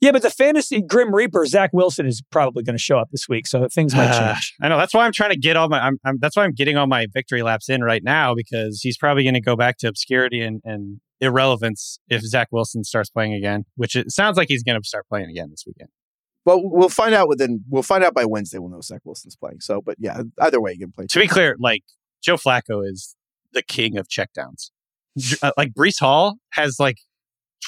[0.00, 3.26] yeah, but the fantasy grim reaper Zach Wilson is probably going to show up this
[3.28, 4.54] week, so things might change.
[4.60, 4.76] I know.
[4.76, 5.80] That's why I'm trying to get all my.
[5.80, 8.98] I'm, I'm, that's why I'm getting all my victory laps in right now because he's
[8.98, 13.32] probably going to go back to obscurity and, and irrelevance if Zach Wilson starts playing
[13.32, 15.88] again, which it sounds like he's going to start playing again this weekend.
[16.44, 17.64] Well, we'll find out within.
[17.68, 18.58] We'll find out by Wednesday.
[18.58, 19.60] We'll know Zach Wilson's playing.
[19.60, 21.06] So, but yeah, either way, you can play.
[21.06, 21.82] To be clear, like
[22.26, 23.14] Joe Flacco is
[23.52, 24.70] the king of checkdowns.
[25.16, 26.96] J- uh, like Breece Hall has like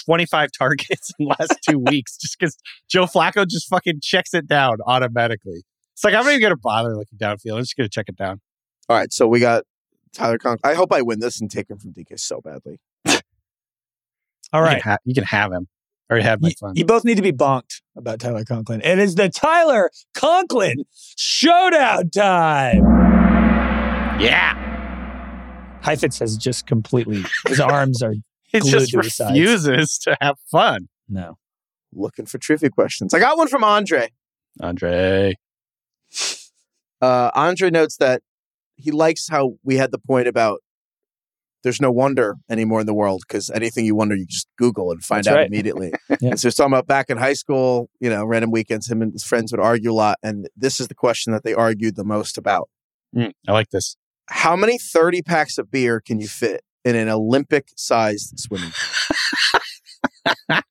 [0.04, 2.58] 25 targets in the last two weeks just because
[2.90, 5.62] Joe Flacco just fucking checks it down automatically.
[5.94, 7.54] It's like I'm not even going to bother looking downfield.
[7.54, 8.40] I'm just going to check it down.
[8.88, 9.62] All right, so we got
[10.12, 10.68] Tyler Conklin.
[10.68, 12.80] I hope I win this and take him from DK so badly.
[14.52, 14.76] All right.
[14.78, 15.68] You can, ha- you can have him.
[16.10, 16.72] I already had my You, fun.
[16.74, 18.80] you both need to be bonked about Tyler Conklin.
[18.80, 20.84] It is the Tyler Conklin
[21.16, 23.27] showdown time.
[24.18, 25.80] Yeah.
[25.82, 28.14] Heifetz has just completely, his arms are,
[28.50, 29.30] He Glued just to the sides.
[29.38, 30.88] refuses to have fun.
[31.08, 31.36] no.
[31.92, 33.14] Looking for trivia questions.
[33.14, 34.10] I got one from Andre.
[34.62, 35.34] Andre.
[37.00, 38.22] Uh, Andre notes that
[38.76, 40.60] he likes how we had the point about
[41.62, 45.02] there's no wonder anymore in the world because anything you wonder, you just Google and
[45.02, 45.46] find That's out right.
[45.46, 45.92] immediately.
[46.20, 46.30] Yeah.
[46.30, 49.12] And so he's talking about back in high school, you know, random weekends, him and
[49.12, 50.18] his friends would argue a lot.
[50.22, 52.68] And this is the question that they argued the most about.
[53.14, 53.96] Mm, I like this.
[54.28, 60.60] How many 30 packs of beer can you fit in an Olympic sized swimming pool?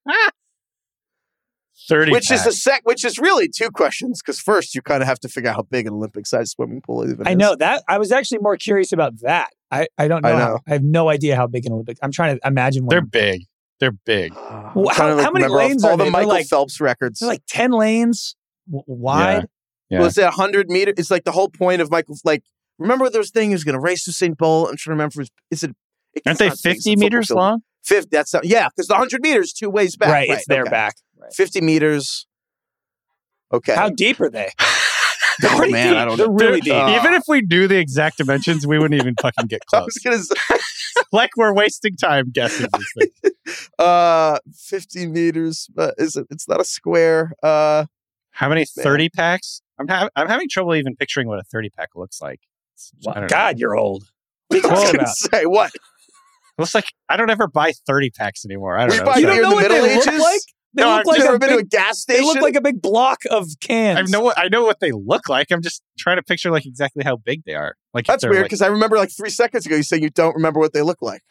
[1.90, 5.08] 30 Which is a sec, which is really two questions because first you kind of
[5.08, 7.38] have to figure out how big an Olympic sized swimming pool even I is.
[7.38, 7.82] know that.
[7.88, 9.52] I was actually more curious about that.
[9.72, 10.30] I, I don't know.
[10.36, 11.98] I how- I have no idea how big an Olympic.
[12.02, 12.90] I'm trying to imagine one.
[12.90, 13.44] They're big.
[13.80, 14.34] They're big.
[14.50, 16.04] I'm Well, how- to, how many lanes all are the they?
[16.06, 17.20] They're Michael like- Phelps records?
[17.20, 18.36] They're like 10 lanes
[18.70, 19.46] w- wide.
[19.90, 20.00] Yeah.
[20.00, 20.96] Well, it's at 100 meters.
[20.98, 22.18] It's like the whole point of Michael.
[22.26, 22.44] Like,
[22.80, 24.38] remember those thing he was going to race to St.
[24.38, 24.68] Paul?
[24.68, 25.22] I'm trying to remember.
[25.22, 25.76] Is, is it?
[26.14, 27.38] it's Aren't they not big, it's a 50 meters field.
[27.38, 27.62] long?
[27.84, 28.10] 50.
[28.12, 30.10] That's not, yeah, because the 100 meters two ways back.
[30.10, 30.70] Right, It's their okay.
[30.72, 30.96] back.
[31.20, 31.34] Right.
[31.34, 32.28] 50 meters.
[33.54, 33.74] Okay.
[33.76, 34.50] How deep are they?
[35.40, 35.98] They're Oh, man, deep.
[35.98, 36.74] I don't They're really Dude, deep.
[36.74, 39.94] Uh, Even if we knew the exact dimensions, we wouldn't even fucking get close.
[40.00, 40.60] going to
[41.14, 43.70] like we're wasting time guessing these things.
[43.80, 46.28] uh, 50 meters, but is it?
[46.32, 47.32] It's not a square.
[47.44, 47.86] Uh,
[48.32, 48.84] How many Man.
[48.84, 49.62] 30 packs?
[49.80, 52.42] I'm, ha- I'm having trouble even picturing what a 30 pack looks like.
[53.00, 53.28] It's- I know.
[53.28, 54.04] God, you're old.
[54.50, 55.08] What I are you was talking going about?
[55.16, 55.72] to say what?
[55.76, 55.82] It
[56.62, 58.78] looks like I don't ever buy 30 packs anymore.
[58.78, 59.06] I don't We know.
[59.06, 60.42] buy You don't know the what they Middle look like?
[60.74, 62.28] They No, look I've like you a ever been to a big, gas they station?
[62.28, 63.98] look like a big block of cans.
[64.00, 65.48] I know what I know what they look like.
[65.52, 67.76] I'm just trying to picture like exactly how big they are.
[67.94, 70.10] Like That's they're, weird like- because I remember like three seconds ago you saying you
[70.10, 71.22] don't remember what they look like.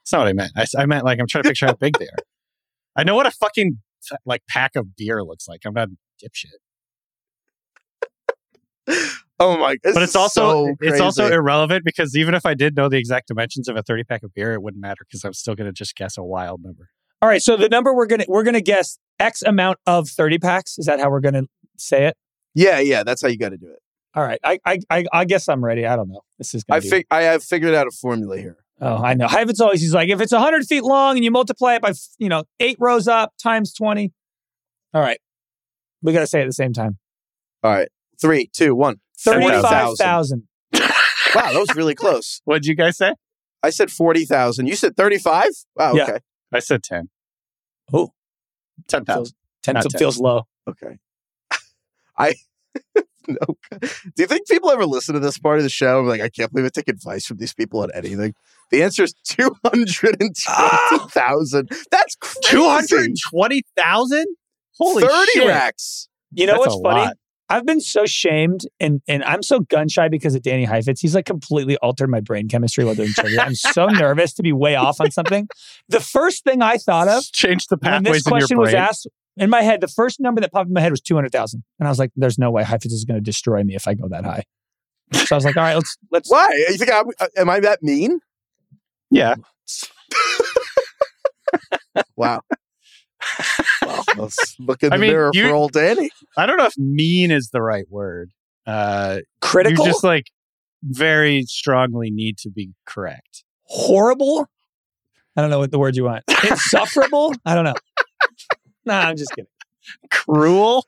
[0.00, 0.52] That's not what I meant.
[0.76, 2.24] I meant like I'm trying to picture how big they are.
[2.96, 3.78] I know what a fucking
[4.26, 5.60] like pack of beer looks like.
[5.64, 6.56] I'm not a dipshit.
[9.42, 9.76] Oh my!
[9.82, 12.98] this but it's also so it's also irrelevant because even if I did know the
[12.98, 15.72] exact dimensions of a 30 pack of beer, it wouldn't matter because I'm still gonna
[15.72, 16.90] just guess a wild number.
[17.22, 20.78] All right, so the number we're gonna we're gonna guess X amount of thirty packs.
[20.78, 21.44] Is that how we're gonna
[21.78, 22.16] say it?
[22.54, 23.02] yeah, yeah.
[23.02, 23.78] That's how you got to do it.
[24.14, 25.86] All right, I I I, I guess I'm ready.
[25.86, 26.20] I don't know.
[26.38, 28.56] This is I fig- I have figured out a formula here.
[28.80, 29.26] oh, I know.
[29.30, 32.28] It's always he's like if it's hundred feet long and you multiply it by you
[32.28, 34.12] know eight rows up times twenty.
[34.92, 35.20] All right,
[36.02, 36.98] we gotta say it at the same time.
[37.62, 37.88] All right,
[38.20, 38.96] three, two, one.
[39.24, 40.48] Thirty-five thousand.
[41.32, 42.40] Wow, that was really close.
[42.44, 43.14] What'd you guys say?
[43.62, 44.66] I said forty thousand.
[44.66, 45.50] You said thirty-five.
[45.76, 45.94] Wow.
[45.94, 46.02] Yeah.
[46.04, 46.18] Okay.
[46.52, 47.08] I said 10.
[47.92, 48.10] Oh,
[48.88, 49.06] 10,000.
[49.16, 49.98] feels, ten Not feels- 10.
[50.00, 50.42] feels low.
[50.68, 50.98] Okay.
[52.18, 52.34] I.
[53.28, 53.56] no.
[53.80, 53.88] Do
[54.18, 56.00] you think people ever listen to this part of the show?
[56.00, 58.34] Like, I can't believe I take advice from these people on anything.
[58.72, 61.68] The answer is two hundred and twenty thousand.
[61.92, 62.40] That's crazy.
[62.56, 64.26] 220,000?
[64.78, 65.46] Holy Thirty shit.
[65.46, 66.08] racks.
[66.32, 67.00] You know That's what's funny?
[67.06, 67.16] lot.
[67.50, 71.00] I've been so shamed and and I'm so gun shy because of Danny Heifetz.
[71.00, 73.42] He's like completely altered my brain chemistry while doing trivia.
[73.42, 75.48] I'm so nervous to be way off on something.
[75.88, 78.72] The first thing I thought of Change the when pathways this in your question was
[78.72, 81.62] asked in my head, the first number that popped in my head was 200,000.
[81.78, 83.94] And I was like, there's no way Heifetz is going to destroy me if I
[83.94, 84.44] go that high.
[85.12, 86.48] So I was like, all right, let's, let's, Why?
[86.68, 87.06] You think I'm?
[87.18, 88.20] uh, Am I that mean?
[89.10, 89.34] yeah.
[92.16, 92.40] wow.
[93.90, 96.10] well, let's look in the I mean, mirror you- for old Danny.
[96.36, 98.30] I don't know if mean is the right word.
[98.66, 100.26] Uh, Critical, You just like
[100.82, 103.44] very strongly need to be correct.
[103.64, 104.46] horrible.
[105.36, 106.24] I don't know what the word you want.
[106.48, 107.34] Insufferable.
[107.46, 107.74] I don't know.
[108.84, 109.46] Nah, I'm just kidding.
[110.10, 110.84] Cruel.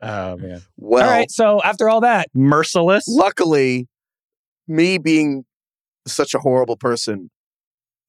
[0.00, 0.62] Oh man.
[0.76, 1.30] Well, all right.
[1.30, 3.04] So after all that, Merciless.
[3.08, 3.88] luckily,
[4.68, 5.44] me being
[6.06, 7.30] such a horrible person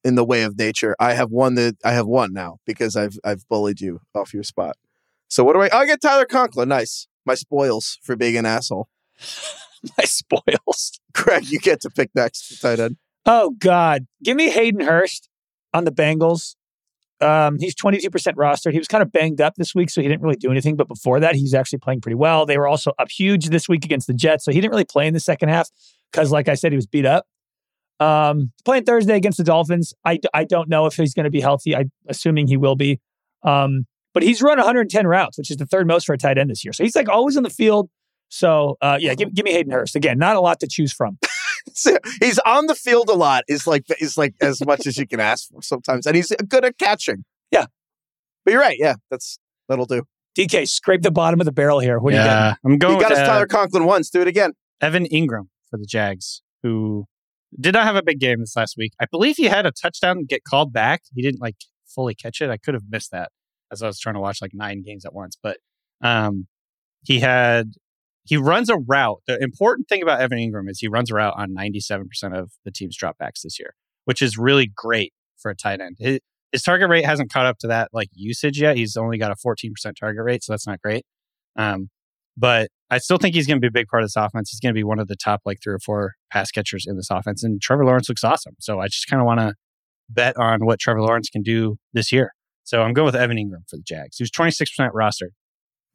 [0.03, 3.17] in the way of nature, I have won the I have won now because I've
[3.23, 4.77] I've bullied you off your spot.
[5.27, 5.69] So what do I?
[5.73, 6.69] I get Tyler Conklin.
[6.69, 7.07] Nice.
[7.25, 8.89] My spoils for being an asshole.
[9.97, 10.99] my spoils.
[11.13, 12.97] Craig, you get to pick next tight end.
[13.25, 15.29] Oh God, give me Hayden Hurst
[15.73, 16.55] on the Bengals.
[17.21, 18.71] Um, he's 22% rostered.
[18.71, 20.77] He was kind of banged up this week, so he didn't really do anything.
[20.77, 22.45] But before that, he's actually playing pretty well.
[22.45, 25.05] They were also up huge this week against the Jets, so he didn't really play
[25.05, 25.69] in the second half
[26.11, 27.25] because, like I said, he was beat up.
[27.99, 29.93] Um, playing Thursday against the Dolphins.
[30.05, 31.75] I, I don't know if he's going to be healthy.
[31.75, 32.99] I assuming he will be.
[33.43, 36.49] Um, but he's run 110 routes, which is the third most for a tight end
[36.49, 36.73] this year.
[36.73, 37.89] So he's like always on the field.
[38.29, 40.17] So uh, yeah, give, give me Hayden Hurst again.
[40.17, 41.17] Not a lot to choose from.
[42.21, 43.43] he's on the field a lot.
[43.47, 46.65] Is like is like as much as you can ask for sometimes, and he's good
[46.65, 47.25] at catching.
[47.51, 47.65] Yeah.
[48.45, 48.77] but you're right.
[48.79, 50.03] Yeah, that's that'll do.
[50.37, 51.99] DK, scrape the bottom of the barrel here.
[51.99, 52.57] What do you got?
[52.63, 54.09] I'm going he got with us uh, Tyler Conklin once.
[54.09, 54.53] Do it again.
[54.79, 57.05] Evan Engram for the Jags, who
[57.59, 58.93] did not have a big game this last week.
[58.99, 61.03] I believe he had a touchdown get called back.
[61.13, 61.55] He didn't like
[61.87, 62.49] fully catch it.
[62.49, 63.31] I could have missed that
[63.71, 65.37] as I was trying to watch like nine games at once.
[65.41, 65.57] But
[66.01, 66.47] um,
[67.03, 67.73] he had
[68.23, 69.21] he runs a route.
[69.27, 72.05] The important thing about Evan Engram is he runs a route on 97%
[72.37, 73.73] of the team's dropbacks this year,
[74.05, 75.95] which is really great for a tight end.
[75.99, 76.19] His,
[76.51, 78.77] his target rate hasn't caught up to that like usage yet.
[78.77, 81.05] He's only got a 14% target rate, so that's not great.
[81.55, 81.89] Um,
[82.39, 84.49] but I still think he's going to be a big part of this offense.
[84.49, 86.95] He's going to be one of the top like three or four pass catchers in
[86.95, 87.43] this offense.
[87.43, 88.55] And Trevor Lawrence looks awesome.
[88.59, 89.53] So I just kind of want to
[90.09, 92.31] bet on what Trevor Lawrence can do this year.
[92.63, 94.17] So I'm going with Evan Engram for the Jags.
[94.17, 95.31] He was 26% rostered.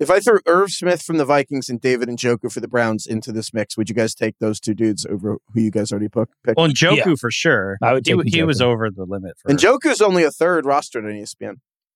[0.01, 3.30] If I threw Irv Smith from the Vikings and David Njoku for the Browns into
[3.30, 6.28] this mix, would you guys take those two dudes over who you guys already pick-
[6.45, 6.57] picked?
[6.57, 7.14] Well, Njoku Yeah.
[7.18, 7.78] for sure.
[7.80, 10.64] I would he, take he was over the limit for and Njoku's only a third
[10.64, 11.55] rostered on ESPN.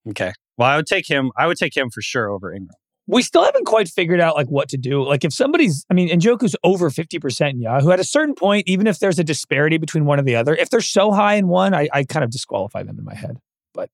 [0.09, 0.33] Okay.
[0.57, 1.33] Well, I would take him.
[1.37, 2.69] I would take him for sure over Engram.
[3.11, 5.03] We still haven't quite figured out like what to do.
[5.03, 8.87] Like if somebody's, I mean, Njoku's over 50% in Yahoo at a certain point, even
[8.87, 11.75] if there's a disparity between one and the other, if they're so high in one,
[11.75, 13.39] I, I kind of disqualify them in my head.
[13.73, 13.89] But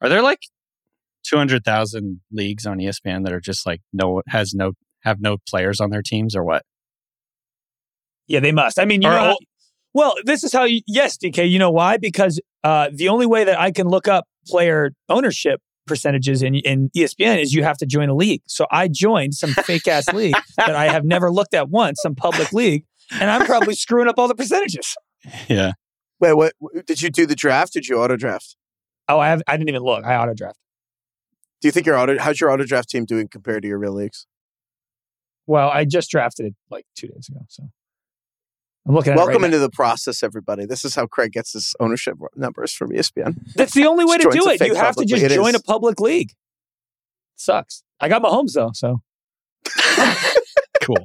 [0.00, 0.40] are there like
[1.24, 5.90] 200,000 leagues on ESPN that are just like no has no have no players on
[5.90, 6.64] their teams or what?
[8.26, 8.78] Yeah, they must.
[8.78, 9.38] I mean, you Or know, how-
[9.92, 11.98] well, this is how you, yes, DK, you know why?
[11.98, 16.90] Because uh, the only way that I can look up player ownership percentages in, in
[16.96, 18.42] ESPN is you have to join a league.
[18.46, 22.14] So I joined some fake ass league that I have never looked at once, some
[22.14, 24.94] public league, and I'm probably screwing up all the percentages.
[25.48, 25.72] Yeah.
[26.20, 26.52] Wait, what?
[26.86, 27.72] Did you do the draft?
[27.72, 28.56] Did you auto draft?
[29.08, 30.04] Oh, I have, I didn't even look.
[30.04, 30.58] I auto draft.
[31.60, 32.18] Do you think your auto?
[32.18, 34.26] How's your auto draft team doing compared to your real leagues?
[35.46, 37.40] Well, I just drafted it like two days ago.
[37.48, 37.64] So
[38.86, 40.66] I'm looking at Welcome it right into the process, everybody.
[40.66, 43.38] This is how Craig gets his ownership numbers from ESPN.
[43.54, 44.60] That's the only way to do it.
[44.60, 45.32] You have to just league.
[45.32, 46.32] Join a public league.
[47.36, 47.82] Sucks.
[48.00, 49.00] I got my homes though, so
[50.82, 50.96] Cool.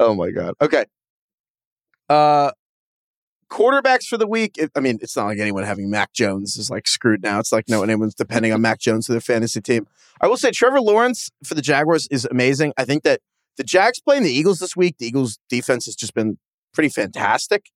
[0.00, 0.54] Oh my god.
[0.60, 0.84] Okay.
[2.08, 2.50] Uh
[3.50, 4.58] quarterbacks for the week.
[4.58, 7.38] It, I mean, it's not like anyone having Mac Jones is like screwed now.
[7.38, 9.86] It's like no one anyone's depending on Mac Jones for their fantasy team.
[10.20, 12.72] I will say Trevor Lawrence for the Jaguars is amazing.
[12.76, 13.20] I think that
[13.56, 16.38] the Jags playing the Eagles this week, the Eagles defense has just been
[16.72, 17.70] pretty fantastic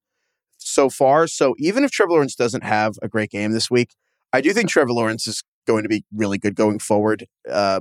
[0.59, 1.27] so far.
[1.27, 3.95] So even if Trevor Lawrence doesn't have a great game this week,
[4.33, 7.27] I do think Trevor Lawrence is going to be really good going forward.
[7.49, 7.81] Uh,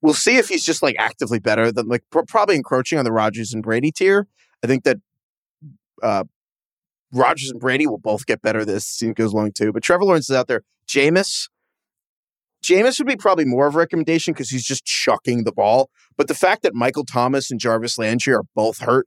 [0.00, 3.12] we'll see if he's just like actively better than like pro- probably encroaching on the
[3.12, 4.26] Rodgers and Brady tier.
[4.62, 4.98] I think that
[6.02, 6.24] uh,
[7.12, 9.72] Rodgers and Brady will both get better this season goes along too.
[9.72, 10.62] But Trevor Lawrence is out there.
[10.86, 11.48] Jameis,
[12.68, 15.90] Jameis would be probably more of a recommendation because he's just chucking the ball.
[16.16, 19.06] But the fact that Michael Thomas and Jarvis Landry are both hurt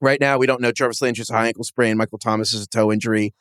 [0.00, 0.72] right now, we don't know.
[0.72, 1.96] Jarvis Landry's a high ankle sprain.
[1.96, 3.34] Michael Thomas is a toe injury.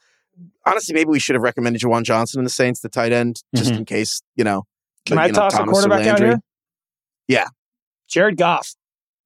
[0.65, 3.71] Honestly, maybe we should have recommended Juwan Johnson in the Saints, the tight end, just
[3.71, 3.77] Mhm.
[3.79, 4.63] in case you know.
[5.05, 6.39] Can but, I you know, toss a Thomas or quarterback out here?
[7.27, 7.47] Yeah.
[8.07, 8.75] Jared Goff,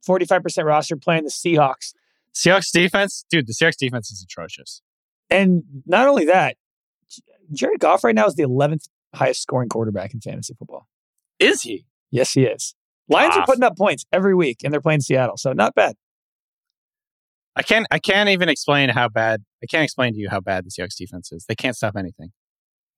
[0.05, 1.93] 45% roster playing the Seahawks.
[2.33, 4.81] Seahawks defense, dude, the Seahawks defense is atrocious.
[5.29, 6.57] And not only that,
[7.51, 10.87] Jared Goff right now is the 11th highest scoring quarterback in fantasy football.
[11.39, 11.85] Is he?
[12.11, 12.75] Yes, he is.
[13.07, 15.95] Lions are putting up points every week, and they're playing Seattle, so not bad.
[17.55, 20.65] I can't I can't even explain how bad I can't explain to you how bad
[20.65, 21.45] the Seahawks defense is.
[21.47, 22.31] They can't stop anything.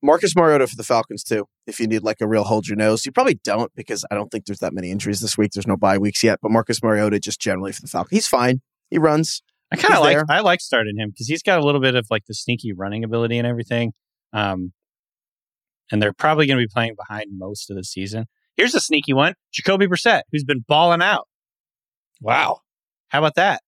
[0.02, 1.48] Marcus Mariota for the Falcons too.
[1.66, 4.32] If you need like a real hold your nose, you probably don't because I don't
[4.32, 5.52] think there's that many injuries this week.
[5.52, 8.62] There's no bye weeks yet, but Marcus Mariota just generally for the Falcons, he's fine.
[8.90, 9.42] He runs.
[9.72, 10.26] I kind of like there.
[10.30, 13.04] I like starting him because he's got a little bit of like the sneaky running
[13.04, 13.94] ability and everything.
[14.34, 14.72] Um,
[15.92, 18.26] and they're probably going to be playing behind most of the season.
[18.56, 21.28] Here's a sneaky one: Jacoby Brissett, who's been balling out.
[22.22, 22.62] Wow.
[23.10, 23.62] How about that?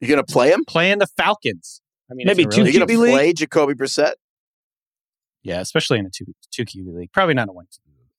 [0.00, 0.64] You're gonna play him?
[0.66, 1.80] Playing the Falcons.
[2.10, 3.12] I mean, maybe two really- gonna QB league?
[3.14, 4.14] play Jacoby Brissett
[5.44, 7.12] yeah, especially in a two two QB league.
[7.12, 7.66] Probably not a one.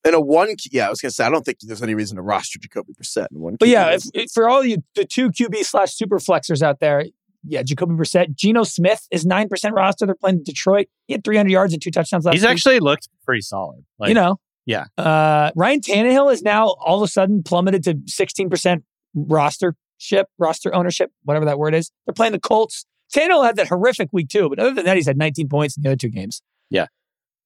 [0.05, 0.55] in a one?
[0.71, 3.27] Yeah, I was gonna say I don't think there's any reason to roster Jacoby Brissett
[3.31, 3.57] in one.
[3.59, 6.79] But QB yeah, if, if for all you the two QB slash super flexers out
[6.79, 7.03] there,
[7.47, 10.05] yeah, Jacoby Brissett, Geno Smith is nine percent roster.
[10.05, 10.87] They're playing Detroit.
[11.07, 12.51] He had 300 yards and two touchdowns last He's week.
[12.51, 13.85] actually looked pretty solid.
[13.99, 14.85] Like, you know, yeah.
[14.97, 18.83] Uh, Ryan Tannehill is now all of a sudden plummeted to 16 percent
[19.15, 21.91] rostership, roster ownership, whatever that word is.
[22.05, 22.85] They're playing the Colts.
[23.13, 25.83] Tannehill had that horrific week too, but other than that, he's had 19 points in
[25.83, 26.41] the other two games.
[26.69, 26.87] Yeah.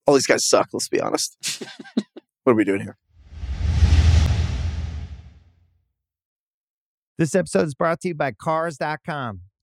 [0.08, 0.70] All these guys suck.
[0.74, 1.38] Let's be honest.
[2.43, 2.97] what are we doing here?
[7.18, 9.41] This episode is brought to you by Cars.com.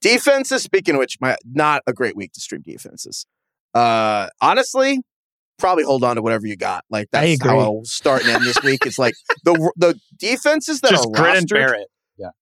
[0.00, 0.62] Defenses.
[0.62, 3.26] Speaking of which, my not a great week to stream defenses.
[3.74, 5.00] Uh, honestly,
[5.58, 6.84] probably hold on to whatever you got.
[6.90, 7.50] Like I that's agree.
[7.50, 8.86] how I'll start and end this week.
[8.86, 11.54] It's like the the defenses that just are grin and rostered.
[11.54, 11.88] bear it.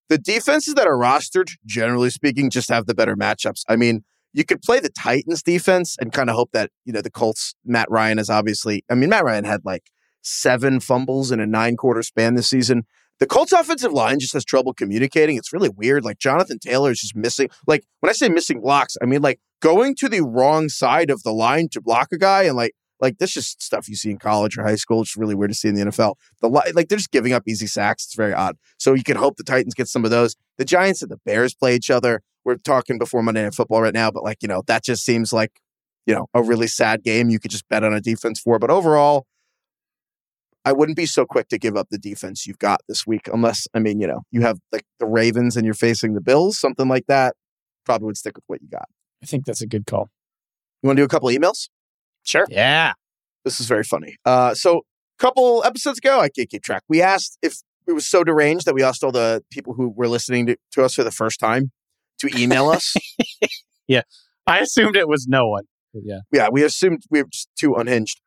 [0.09, 3.63] the defenses that are rostered, generally speaking, just have the better matchups.
[3.69, 7.01] I mean, you could play the Titans defense and kind of hope that, you know,
[7.03, 9.91] the Colts, Matt Ryan is obviously, I mean, Matt Ryan had like
[10.23, 12.85] seven fumbles in a nine quarter span this season.
[13.21, 15.37] The Colts offensive line just has trouble communicating.
[15.37, 16.05] It's really weird.
[16.05, 17.49] Like Jonathan Taylor is just missing.
[17.67, 21.23] Like when I say missing blocks, I mean like going to the wrong side of
[21.23, 24.19] the line to block a guy and like like this just stuff you see in
[24.19, 25.03] college or high school.
[25.03, 26.15] It's really weird to see in the NFL.
[26.41, 28.05] The like they're just giving up easy sacks.
[28.05, 28.57] It's very odd.
[28.79, 30.37] So you can hope the Titans get some of those.
[30.57, 32.23] The Giants and the Bears play each other.
[32.45, 35.33] We're talking before Monday Night Football right now, but like you know that just seems
[35.33, 35.61] like
[36.07, 37.31] you know a really sad game.
[37.31, 38.59] You could just bet on a defense for.
[38.59, 39.27] But overall,
[40.65, 43.67] I wouldn't be so quick to give up the defense you've got this week, unless
[43.75, 46.89] I mean you know you have like the Ravens and you're facing the Bills, something
[46.89, 47.35] like that.
[47.85, 48.89] Probably would stick with what you got.
[49.23, 50.11] I think that's a good call.
[50.83, 51.69] You want to do a couple emails?
[52.23, 52.47] Sure.
[52.51, 52.93] Yeah.
[53.45, 54.17] This is very funny.
[54.25, 54.83] Uh, so, a
[55.19, 56.83] couple episodes ago, I can't keep track.
[56.89, 60.09] We asked if it was so deranged that we asked all the people who were
[60.09, 61.73] listening to, to us for the first time
[62.21, 62.95] to email us.
[63.89, 64.03] Yeah.
[64.47, 65.65] I assumed it was no one.
[65.93, 66.19] But yeah.
[66.31, 68.21] yeah, we assumed we were just too unhinged.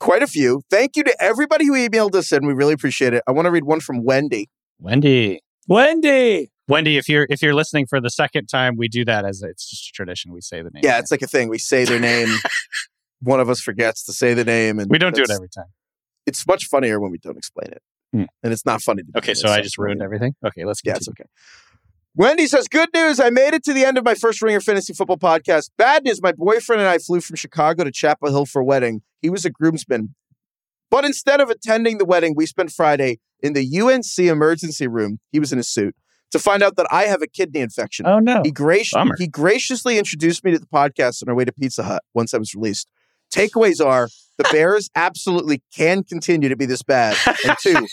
[0.00, 0.62] Quite a few.
[0.70, 2.46] Thank you to everybody who emailed us in.
[2.46, 3.22] We really appreciate it.
[3.28, 4.48] I want to read one from Wendy.
[4.78, 5.40] Wendy.
[5.68, 6.50] Wendy.
[6.68, 9.68] Wendy, if you're if you're listening for the second time, we do that as it's
[9.68, 10.32] just a tradition.
[10.32, 10.82] We say the name.
[10.84, 11.48] Yeah, it's like a thing.
[11.48, 12.28] We say their name.
[13.20, 15.66] one of us forgets to say the name, and we don't do it every time.
[16.26, 17.82] It's much funnier when we don't explain it,
[18.12, 18.24] Hmm.
[18.42, 19.02] and it's not funny.
[19.02, 20.34] To Okay, so I just ruined everything.
[20.46, 21.12] Okay, let's Yeah, continue.
[21.14, 21.28] it's okay.
[22.14, 23.20] Wendy says, Good news.
[23.20, 25.70] I made it to the end of my first Ringer Fantasy Football podcast.
[25.76, 26.20] Bad news.
[26.22, 29.02] My boyfriend and I flew from Chicago to Chapel Hill for a wedding.
[29.22, 30.14] He was a groomsman.
[30.90, 35.20] But instead of attending the wedding, we spent Friday in the UNC emergency room.
[35.30, 35.94] He was in a suit
[36.32, 38.06] to find out that I have a kidney infection.
[38.06, 38.42] Oh no.
[38.44, 39.14] He, grac- Bummer.
[39.18, 42.38] he graciously introduced me to the podcast on our way to Pizza Hut once I
[42.38, 42.88] was released.
[43.32, 47.16] Takeaways are the Bears absolutely can continue to be this bad.
[47.46, 47.86] And two,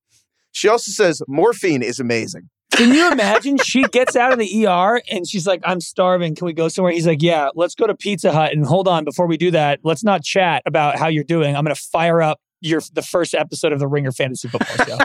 [0.52, 2.50] she also says morphine is amazing.
[2.76, 3.56] Can you imagine?
[3.58, 6.34] She gets out of the ER and she's like, I'm starving.
[6.34, 6.92] Can we go somewhere?
[6.92, 8.52] He's like, Yeah, let's go to Pizza Hut.
[8.52, 11.56] And hold on, before we do that, let's not chat about how you're doing.
[11.56, 14.98] I'm going to fire up your the first episode of the Ringer Fantasy Football Show.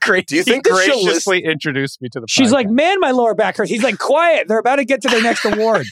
[0.00, 0.26] Great.
[0.26, 2.68] Do you think that she'll graciously introduced me to the She's like.
[2.68, 3.70] Man, my lower back hurts.
[3.70, 4.48] He's like, Quiet.
[4.48, 5.86] They're about to get to their next award.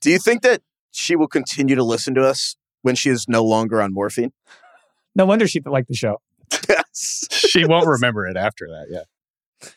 [0.00, 3.44] Do you think that she will continue to listen to us when she is no
[3.44, 4.32] longer on morphine?
[5.14, 6.20] No wonder she liked the show.
[6.68, 7.26] Yes.
[7.30, 8.86] she won't remember it after that.
[8.90, 9.68] Yeah.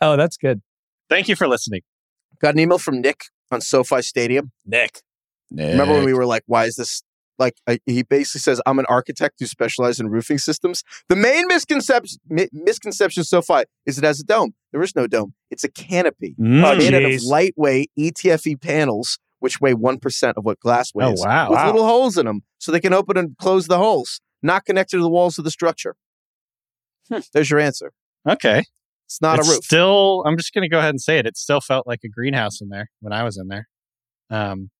[0.00, 0.62] Oh, that's good.
[1.08, 1.82] Thank you for listening.
[2.40, 4.50] Got an email from Nick on SoFi Stadium.
[4.66, 5.00] Nick.
[5.50, 7.02] Remember when we were like, why is this?
[7.38, 10.82] Like, I, he basically says, I'm an architect who specializes in roofing systems.
[11.08, 14.54] The main misconception, mi- misconception of SoFi is it has a dome.
[14.70, 15.34] There is no dome.
[15.50, 16.64] It's a canopy Mm.
[16.64, 21.20] Oh, made out of lightweight E ETFE panels which weigh 1% of what glass weighs.
[21.20, 21.50] Oh, wow.
[21.50, 21.66] With Wow.
[21.72, 25.02] little holes in them so they can open and close the holes, not connected to
[25.02, 25.96] the walls of the structure.
[27.10, 27.18] Hmm.
[27.32, 27.92] There's your answer.
[28.28, 28.64] Okay.
[29.06, 29.64] It's not it's a roof.
[29.64, 31.26] Still, I'm just going to go ahead and say it.
[31.26, 33.68] It still felt like a greenhouse in there when I was in there.
[34.30, 34.70] Um,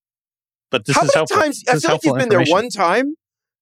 [0.71, 1.37] but this How is many helpful.
[1.37, 1.61] times?
[1.61, 3.13] this I is feel like you've been there one time,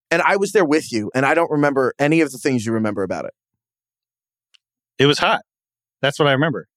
[0.10, 2.72] and I was there with you, and I don't remember any of the things you
[2.72, 3.34] remember about it.
[4.98, 5.42] It was hot.
[6.02, 6.68] That's what I remember.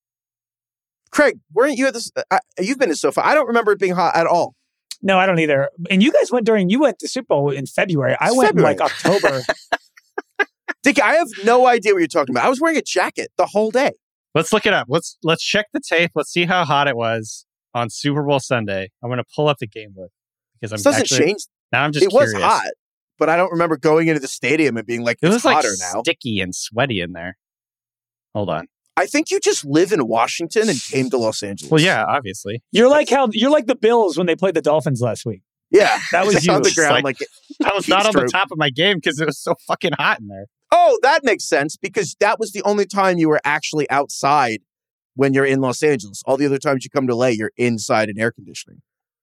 [1.12, 2.10] Craig, weren't you at this?
[2.30, 3.20] I, you've been to SoFi.
[3.20, 4.54] I don't remember it being hot at all.
[5.02, 5.68] No, I don't either.
[5.90, 8.16] And you guys went during you went to Super Bowl in February.
[8.18, 8.72] I It's went February.
[8.74, 9.42] in like October.
[10.84, 12.44] Dick, I have no idea what you're talking about.
[12.44, 13.92] I was wearing a jacket the whole day.
[14.34, 14.86] Let's look it up.
[14.88, 16.12] Let's let's check the tape.
[16.14, 18.90] Let's see how hot it was on Super Bowl Sunday.
[19.02, 20.10] I'm going to pull up the game book
[20.60, 21.40] because I'm This doesn't actually, change.
[21.72, 22.68] Now I'm just It was hot,
[23.18, 25.56] but I don't remember going into the stadium and being like, It "It's was like
[25.56, 27.36] hotter now." sticky and sweaty in there.
[28.34, 28.66] Hold on.
[28.96, 31.70] I think you just live in Washington and came to Los Angeles.
[31.70, 32.62] Well, yeah, obviously.
[32.72, 35.42] You're like how you're like the Bills when they played the Dolphins last week.
[35.70, 36.52] yeah, That was you.
[36.52, 37.02] on the ground.
[37.04, 37.18] like-
[37.60, 39.92] Like, I was not on the top of my game because it was so fucking
[39.98, 40.46] hot in there.
[40.74, 44.58] Oh, that makes sense because that was the only time you were actually outside
[45.14, 46.22] when you're in Los Angeles.
[46.26, 48.82] All the other times you come to LA, you're inside in air conditioning.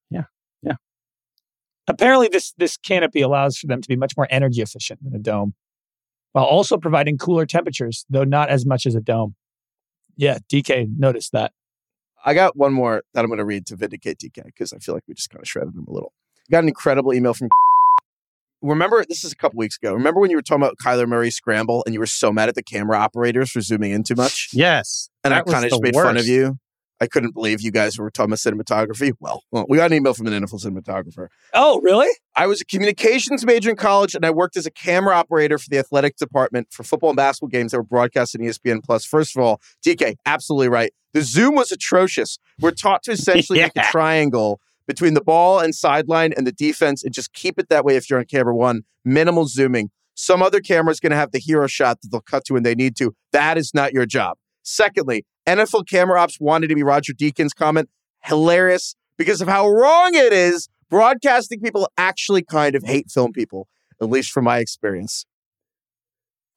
[0.10, 0.24] Yeah.
[0.64, 0.76] Yeah.
[1.88, 5.20] Apparently, this this canopy allows for them to be much more energy efficient than a
[5.22, 5.54] dome,
[6.32, 9.36] while also providing cooler temperatures, though not as much as a dome.
[10.16, 11.52] Yeah, DK noticed that.
[12.24, 14.96] I got one more that I'm going to read to vindicate DK because I feel
[14.96, 16.14] like we just kind of shredded him a little.
[16.50, 17.50] Got an incredible email from.
[18.62, 19.94] Remember, this is a couple weeks ago.
[19.94, 22.56] Remember when you were talking about Kyler Murray scramble and you were so mad at
[22.56, 24.50] the camera operators for zooming in too much?
[24.54, 25.10] Yes.
[25.24, 26.58] And I kind of just made fun of you.
[27.02, 29.14] I couldn't believe you guys were talking about cinematography.
[29.20, 31.30] Well, well, we got an email from an NFL cinematographer.
[31.52, 32.10] Oh, really?
[32.36, 35.68] I was a communications major in college, and I worked as a camera operator for
[35.68, 39.04] the athletic department for football and basketball games that were broadcast on ESPN Plus.
[39.04, 40.94] First of all, DK, absolutely right.
[41.14, 42.38] The zoom was atrocious.
[42.60, 44.62] We're taught to essentially make a triangle
[44.92, 48.10] between the ball and sideline and the defense, and just keep it that way if
[48.10, 48.82] you're on camera one.
[49.06, 49.90] Minimal zooming.
[50.16, 52.64] Some other camera is going to have the hero shot that they'll cut to when
[52.64, 53.16] they need to.
[53.32, 54.38] That is not your job.
[54.64, 57.90] Secondly, NFL camera ops wanted to be Roger Deakins' comment.
[58.24, 60.68] Hilarious because of how wrong it is.
[60.90, 63.70] Broadcasting people actually kind of hate film people,
[64.02, 65.26] at least from my experience.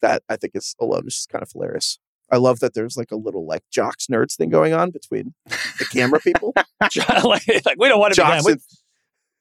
[0.02, 2.00] That I think is alone is just kind of hilarious.
[2.32, 5.34] I love that there's like a little like jocks nerds thing going on between
[5.78, 6.52] the camera people.
[6.80, 8.60] like, like, we don't want to be jocks we, and-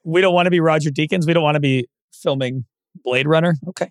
[0.03, 1.25] we don't want to be Roger Deakins.
[1.25, 2.65] We don't want to be filming
[3.03, 3.55] Blade Runner.
[3.69, 3.89] Okay.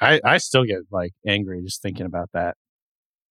[0.00, 2.56] I, I still get like angry just thinking about that.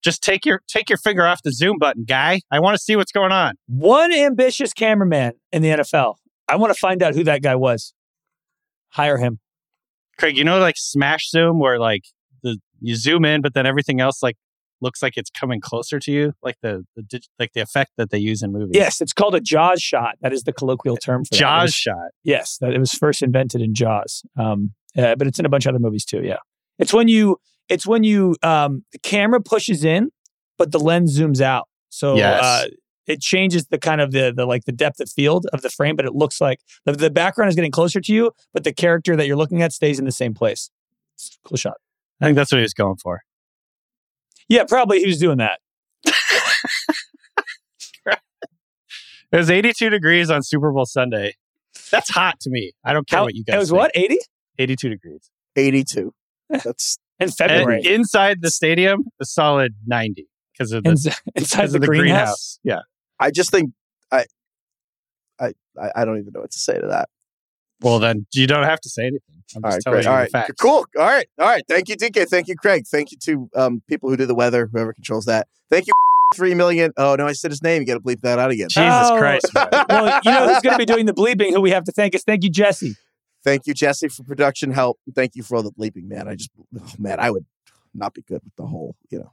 [0.04, 2.42] Just take your take your finger off the zoom button, guy.
[2.50, 3.56] I want to see what's going on.
[3.68, 6.16] One ambitious cameraman in the NFL.
[6.48, 7.94] I want to find out who that guy was.
[8.90, 9.40] Hire him.
[10.18, 12.21] Craig, you know like smash zoom where like the
[12.82, 14.38] you zoom in but then everything else like
[14.84, 18.10] looks like it's coming closer to you, like the, the dig- like the effect that
[18.10, 18.72] they use in movies.
[18.74, 20.16] Yes, it's called a Jaws shot.
[20.22, 22.10] That is the colloquial term for Jaws was- shot.
[22.24, 24.24] Yes, that it was first invented in Jaws.
[24.40, 26.22] Um, uh, but it's in a bunch of other movies too.
[26.24, 26.38] Yeah,
[26.80, 27.38] it's when you
[27.70, 30.10] it's when you um the camera pushes in,
[30.58, 31.68] but the lens zooms out.
[31.90, 32.44] So Yes.
[32.44, 32.68] uh,
[33.06, 35.96] it changes the kind of the the like the depth of field of the frame,
[35.96, 39.16] but it looks like the, the background is getting closer to you, but the character
[39.16, 40.72] that you're looking at stays in the same place.
[41.16, 41.78] It's a cool shot.
[42.22, 43.22] I think that's what he was going for.
[44.48, 45.60] Yeah, probably he was doing that.
[49.32, 51.36] It was 82 degrees on Super Bowl Sunday.
[51.90, 52.74] That's hot to me.
[52.84, 53.80] I don't care How- what you guys it was think.
[53.80, 54.18] what eighty
[54.60, 55.30] 82 degrees.
[55.56, 56.14] 82.
[56.54, 61.06] Eh, that's in And February inside the stadium, a solid 90 because of the, Ins-
[61.06, 62.60] inside because the, of the greenhouse.
[62.60, 62.60] greenhouse.
[62.66, 62.80] Yeah.
[63.22, 63.72] I just think
[64.12, 64.26] I
[65.40, 67.08] I I I don't even know what to say to that.
[67.82, 69.22] Well, then you don't have to say anything.
[69.56, 70.06] I'm All just right, telling great.
[70.06, 70.62] you All the right, facts.
[70.62, 70.86] cool.
[70.98, 71.64] All right, all right.
[71.68, 72.28] Thank you, DK.
[72.30, 72.86] Thank you, Craig.
[72.90, 75.48] Thank you to um, people who do the weather, whoever controls that.
[75.70, 75.94] Thank you,
[76.36, 76.92] three million.
[76.98, 77.82] Oh no, I said his name.
[77.82, 78.70] You got to bleep that out again.
[78.70, 79.18] Jesus Oh.
[79.18, 79.52] Christ.
[79.90, 81.52] well, you know who's going to be doing the bleeping?
[81.54, 82.96] Who we have to thank is thank you, Jesse.
[83.44, 85.00] Thank you, Jesse, for production help.
[85.16, 86.28] Thank you for all the bleeping, man.
[86.28, 87.46] I just, oh, man, I would
[87.96, 89.32] not be good with the whole, you know.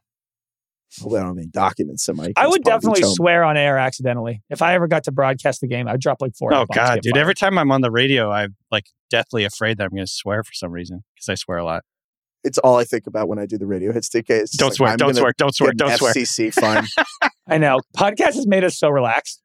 [1.01, 2.33] Hope I don't have any documents in my.
[2.37, 4.43] I would definitely swear on air accidentally.
[4.49, 6.53] If I ever got to broadcast the game, I'd drop like four.
[6.55, 7.15] Oh God, dude!
[7.15, 7.21] fired.
[7.21, 10.43] Every time I'm on the radio, I'm like deathly afraid that I'm going to swear
[10.43, 11.85] for some reason because I swear a lot.
[12.43, 14.09] It's all I think about when I do the radio hits.
[14.09, 14.31] DK.
[14.31, 14.91] It's just Don't like, swear!
[14.91, 15.33] I'm Don't swear!
[15.37, 15.73] Don't swear!
[15.73, 16.15] Don't swear!
[16.15, 16.87] FCC fine.
[17.49, 19.43] I know podcast has made us so relaxed.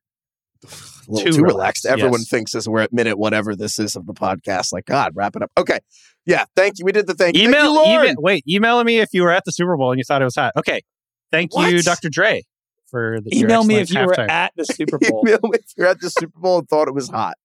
[0.64, 1.86] a Too too, relaxed, relaxed.
[1.86, 2.30] Everyone yes.
[2.30, 4.72] thinks as we're at minute whatever this is of the podcast.
[4.72, 5.52] Like, God, wrap it up.
[5.58, 5.80] Okay.
[6.26, 6.46] Yeah.
[6.56, 6.86] Thank you.
[6.86, 7.44] We did the thank you.
[7.44, 8.06] Thank Email, you, Lauren.
[8.06, 10.26] email, wait, email me if you were at the Super Bowl and you thought it
[10.26, 10.54] was hot.
[10.58, 10.82] Okay,
[11.34, 12.10] thank you, Dr.
[12.10, 12.44] Dre,
[12.86, 15.24] for the, Email me if excellent you were at the Super Bowl.
[15.28, 17.36] Email me if you're at the Super Bowl and thought it was hot.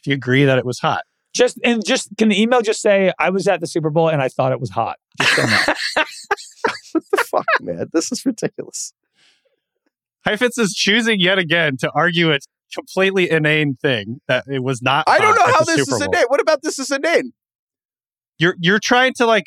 [0.00, 1.02] if you agree that it was hot.
[1.34, 4.20] just and just can the email just say I was at the Super Bowl and
[4.22, 4.98] I thought it was hot.
[5.20, 5.76] Just say that.
[6.92, 7.86] What the fuck, man?
[7.94, 8.92] This is ridiculous.
[10.26, 12.38] Heifetz is choosing yet again to argue a
[12.74, 15.08] completely inane thing that it was not.
[15.08, 16.12] I don't know at how this Super is Bowl.
[16.14, 16.24] inane.
[16.28, 17.32] What about this is inane?
[18.38, 19.44] You're you're trying to like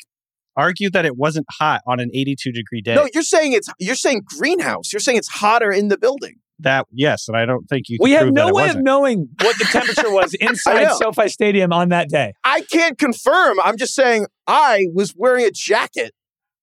[0.56, 2.94] argue that it wasn't hot on an 82 degree day.
[2.94, 4.92] No, you're saying it's you're saying greenhouse.
[4.92, 6.36] You're saying it's hotter in the building.
[6.60, 7.98] that yes, and I don't think you.
[7.98, 8.84] Can We have prove no it way of wasn't.
[8.84, 10.96] knowing what the temperature was inside know.
[10.98, 12.32] SoFi Stadium on that day.
[12.44, 13.58] I can't confirm.
[13.62, 16.12] I'm just saying I was wearing a jacket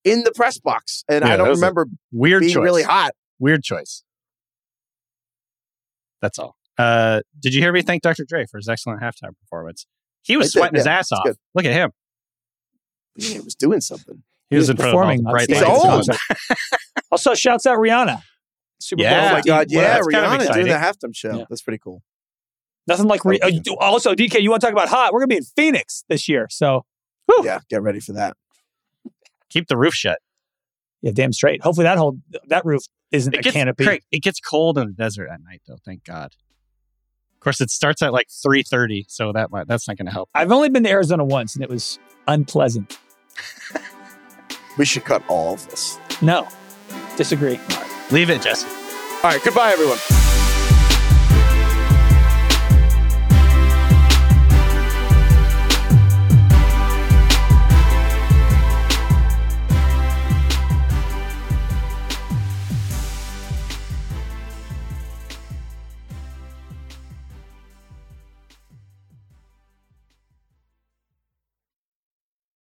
[0.03, 2.63] in the press box, and Yeah, I don't that was a remember Weird being choice.
[2.63, 3.11] really hot.
[3.39, 4.03] Weird choice.
[6.21, 6.55] That's all.
[6.77, 8.25] Uh, did you hear me thank Dr.
[8.27, 9.85] Dre for his excellent halftime performance?
[10.23, 11.23] He was I did, sweating his ass off.
[11.25, 11.35] good.
[11.53, 11.91] Look at him.
[13.15, 14.23] Yeah, it was doing something.
[14.49, 15.57] He, He was, was in front of all the performing on bright stage.
[15.57, 16.09] He's old.
[17.11, 18.21] Also, shouts out Rihanna.
[18.79, 19.19] Super Yeah.
[19.19, 19.47] Oh my 50.
[19.47, 21.09] god, Well, yeah, that's kind of Rihanna doing the exciting.
[21.11, 21.37] halftime show.
[21.37, 21.45] Yeah.
[21.49, 22.01] That's pretty cool.
[22.87, 23.61] Nothing like Rih- Okay.
[23.69, 24.41] uh, also DK.
[24.41, 25.13] You want to talk about hot?
[25.13, 26.85] We're gonna be in Phoenix this year, so
[27.43, 28.35] Yeah, get ready for that.
[29.49, 30.17] Keep the roof shut.
[31.01, 31.61] yeah, damn straight.
[31.61, 33.85] Hopefully that whole that roof isn't It a gets, canopy.
[33.85, 35.77] Craig, it gets cold in the desert at night, though.
[35.85, 36.33] Thank God.
[37.35, 40.11] Of course, it starts at like three thirty, so that might, that's not going to
[40.11, 40.29] help.
[40.33, 42.97] I've only been to Arizona once, and it was unpleasant.
[44.77, 45.99] We should cut all of this.
[46.21, 46.47] No,
[47.15, 47.59] disagree.
[48.11, 48.67] Leave it, Jesse.
[49.23, 49.99] All right, goodbye, everyone.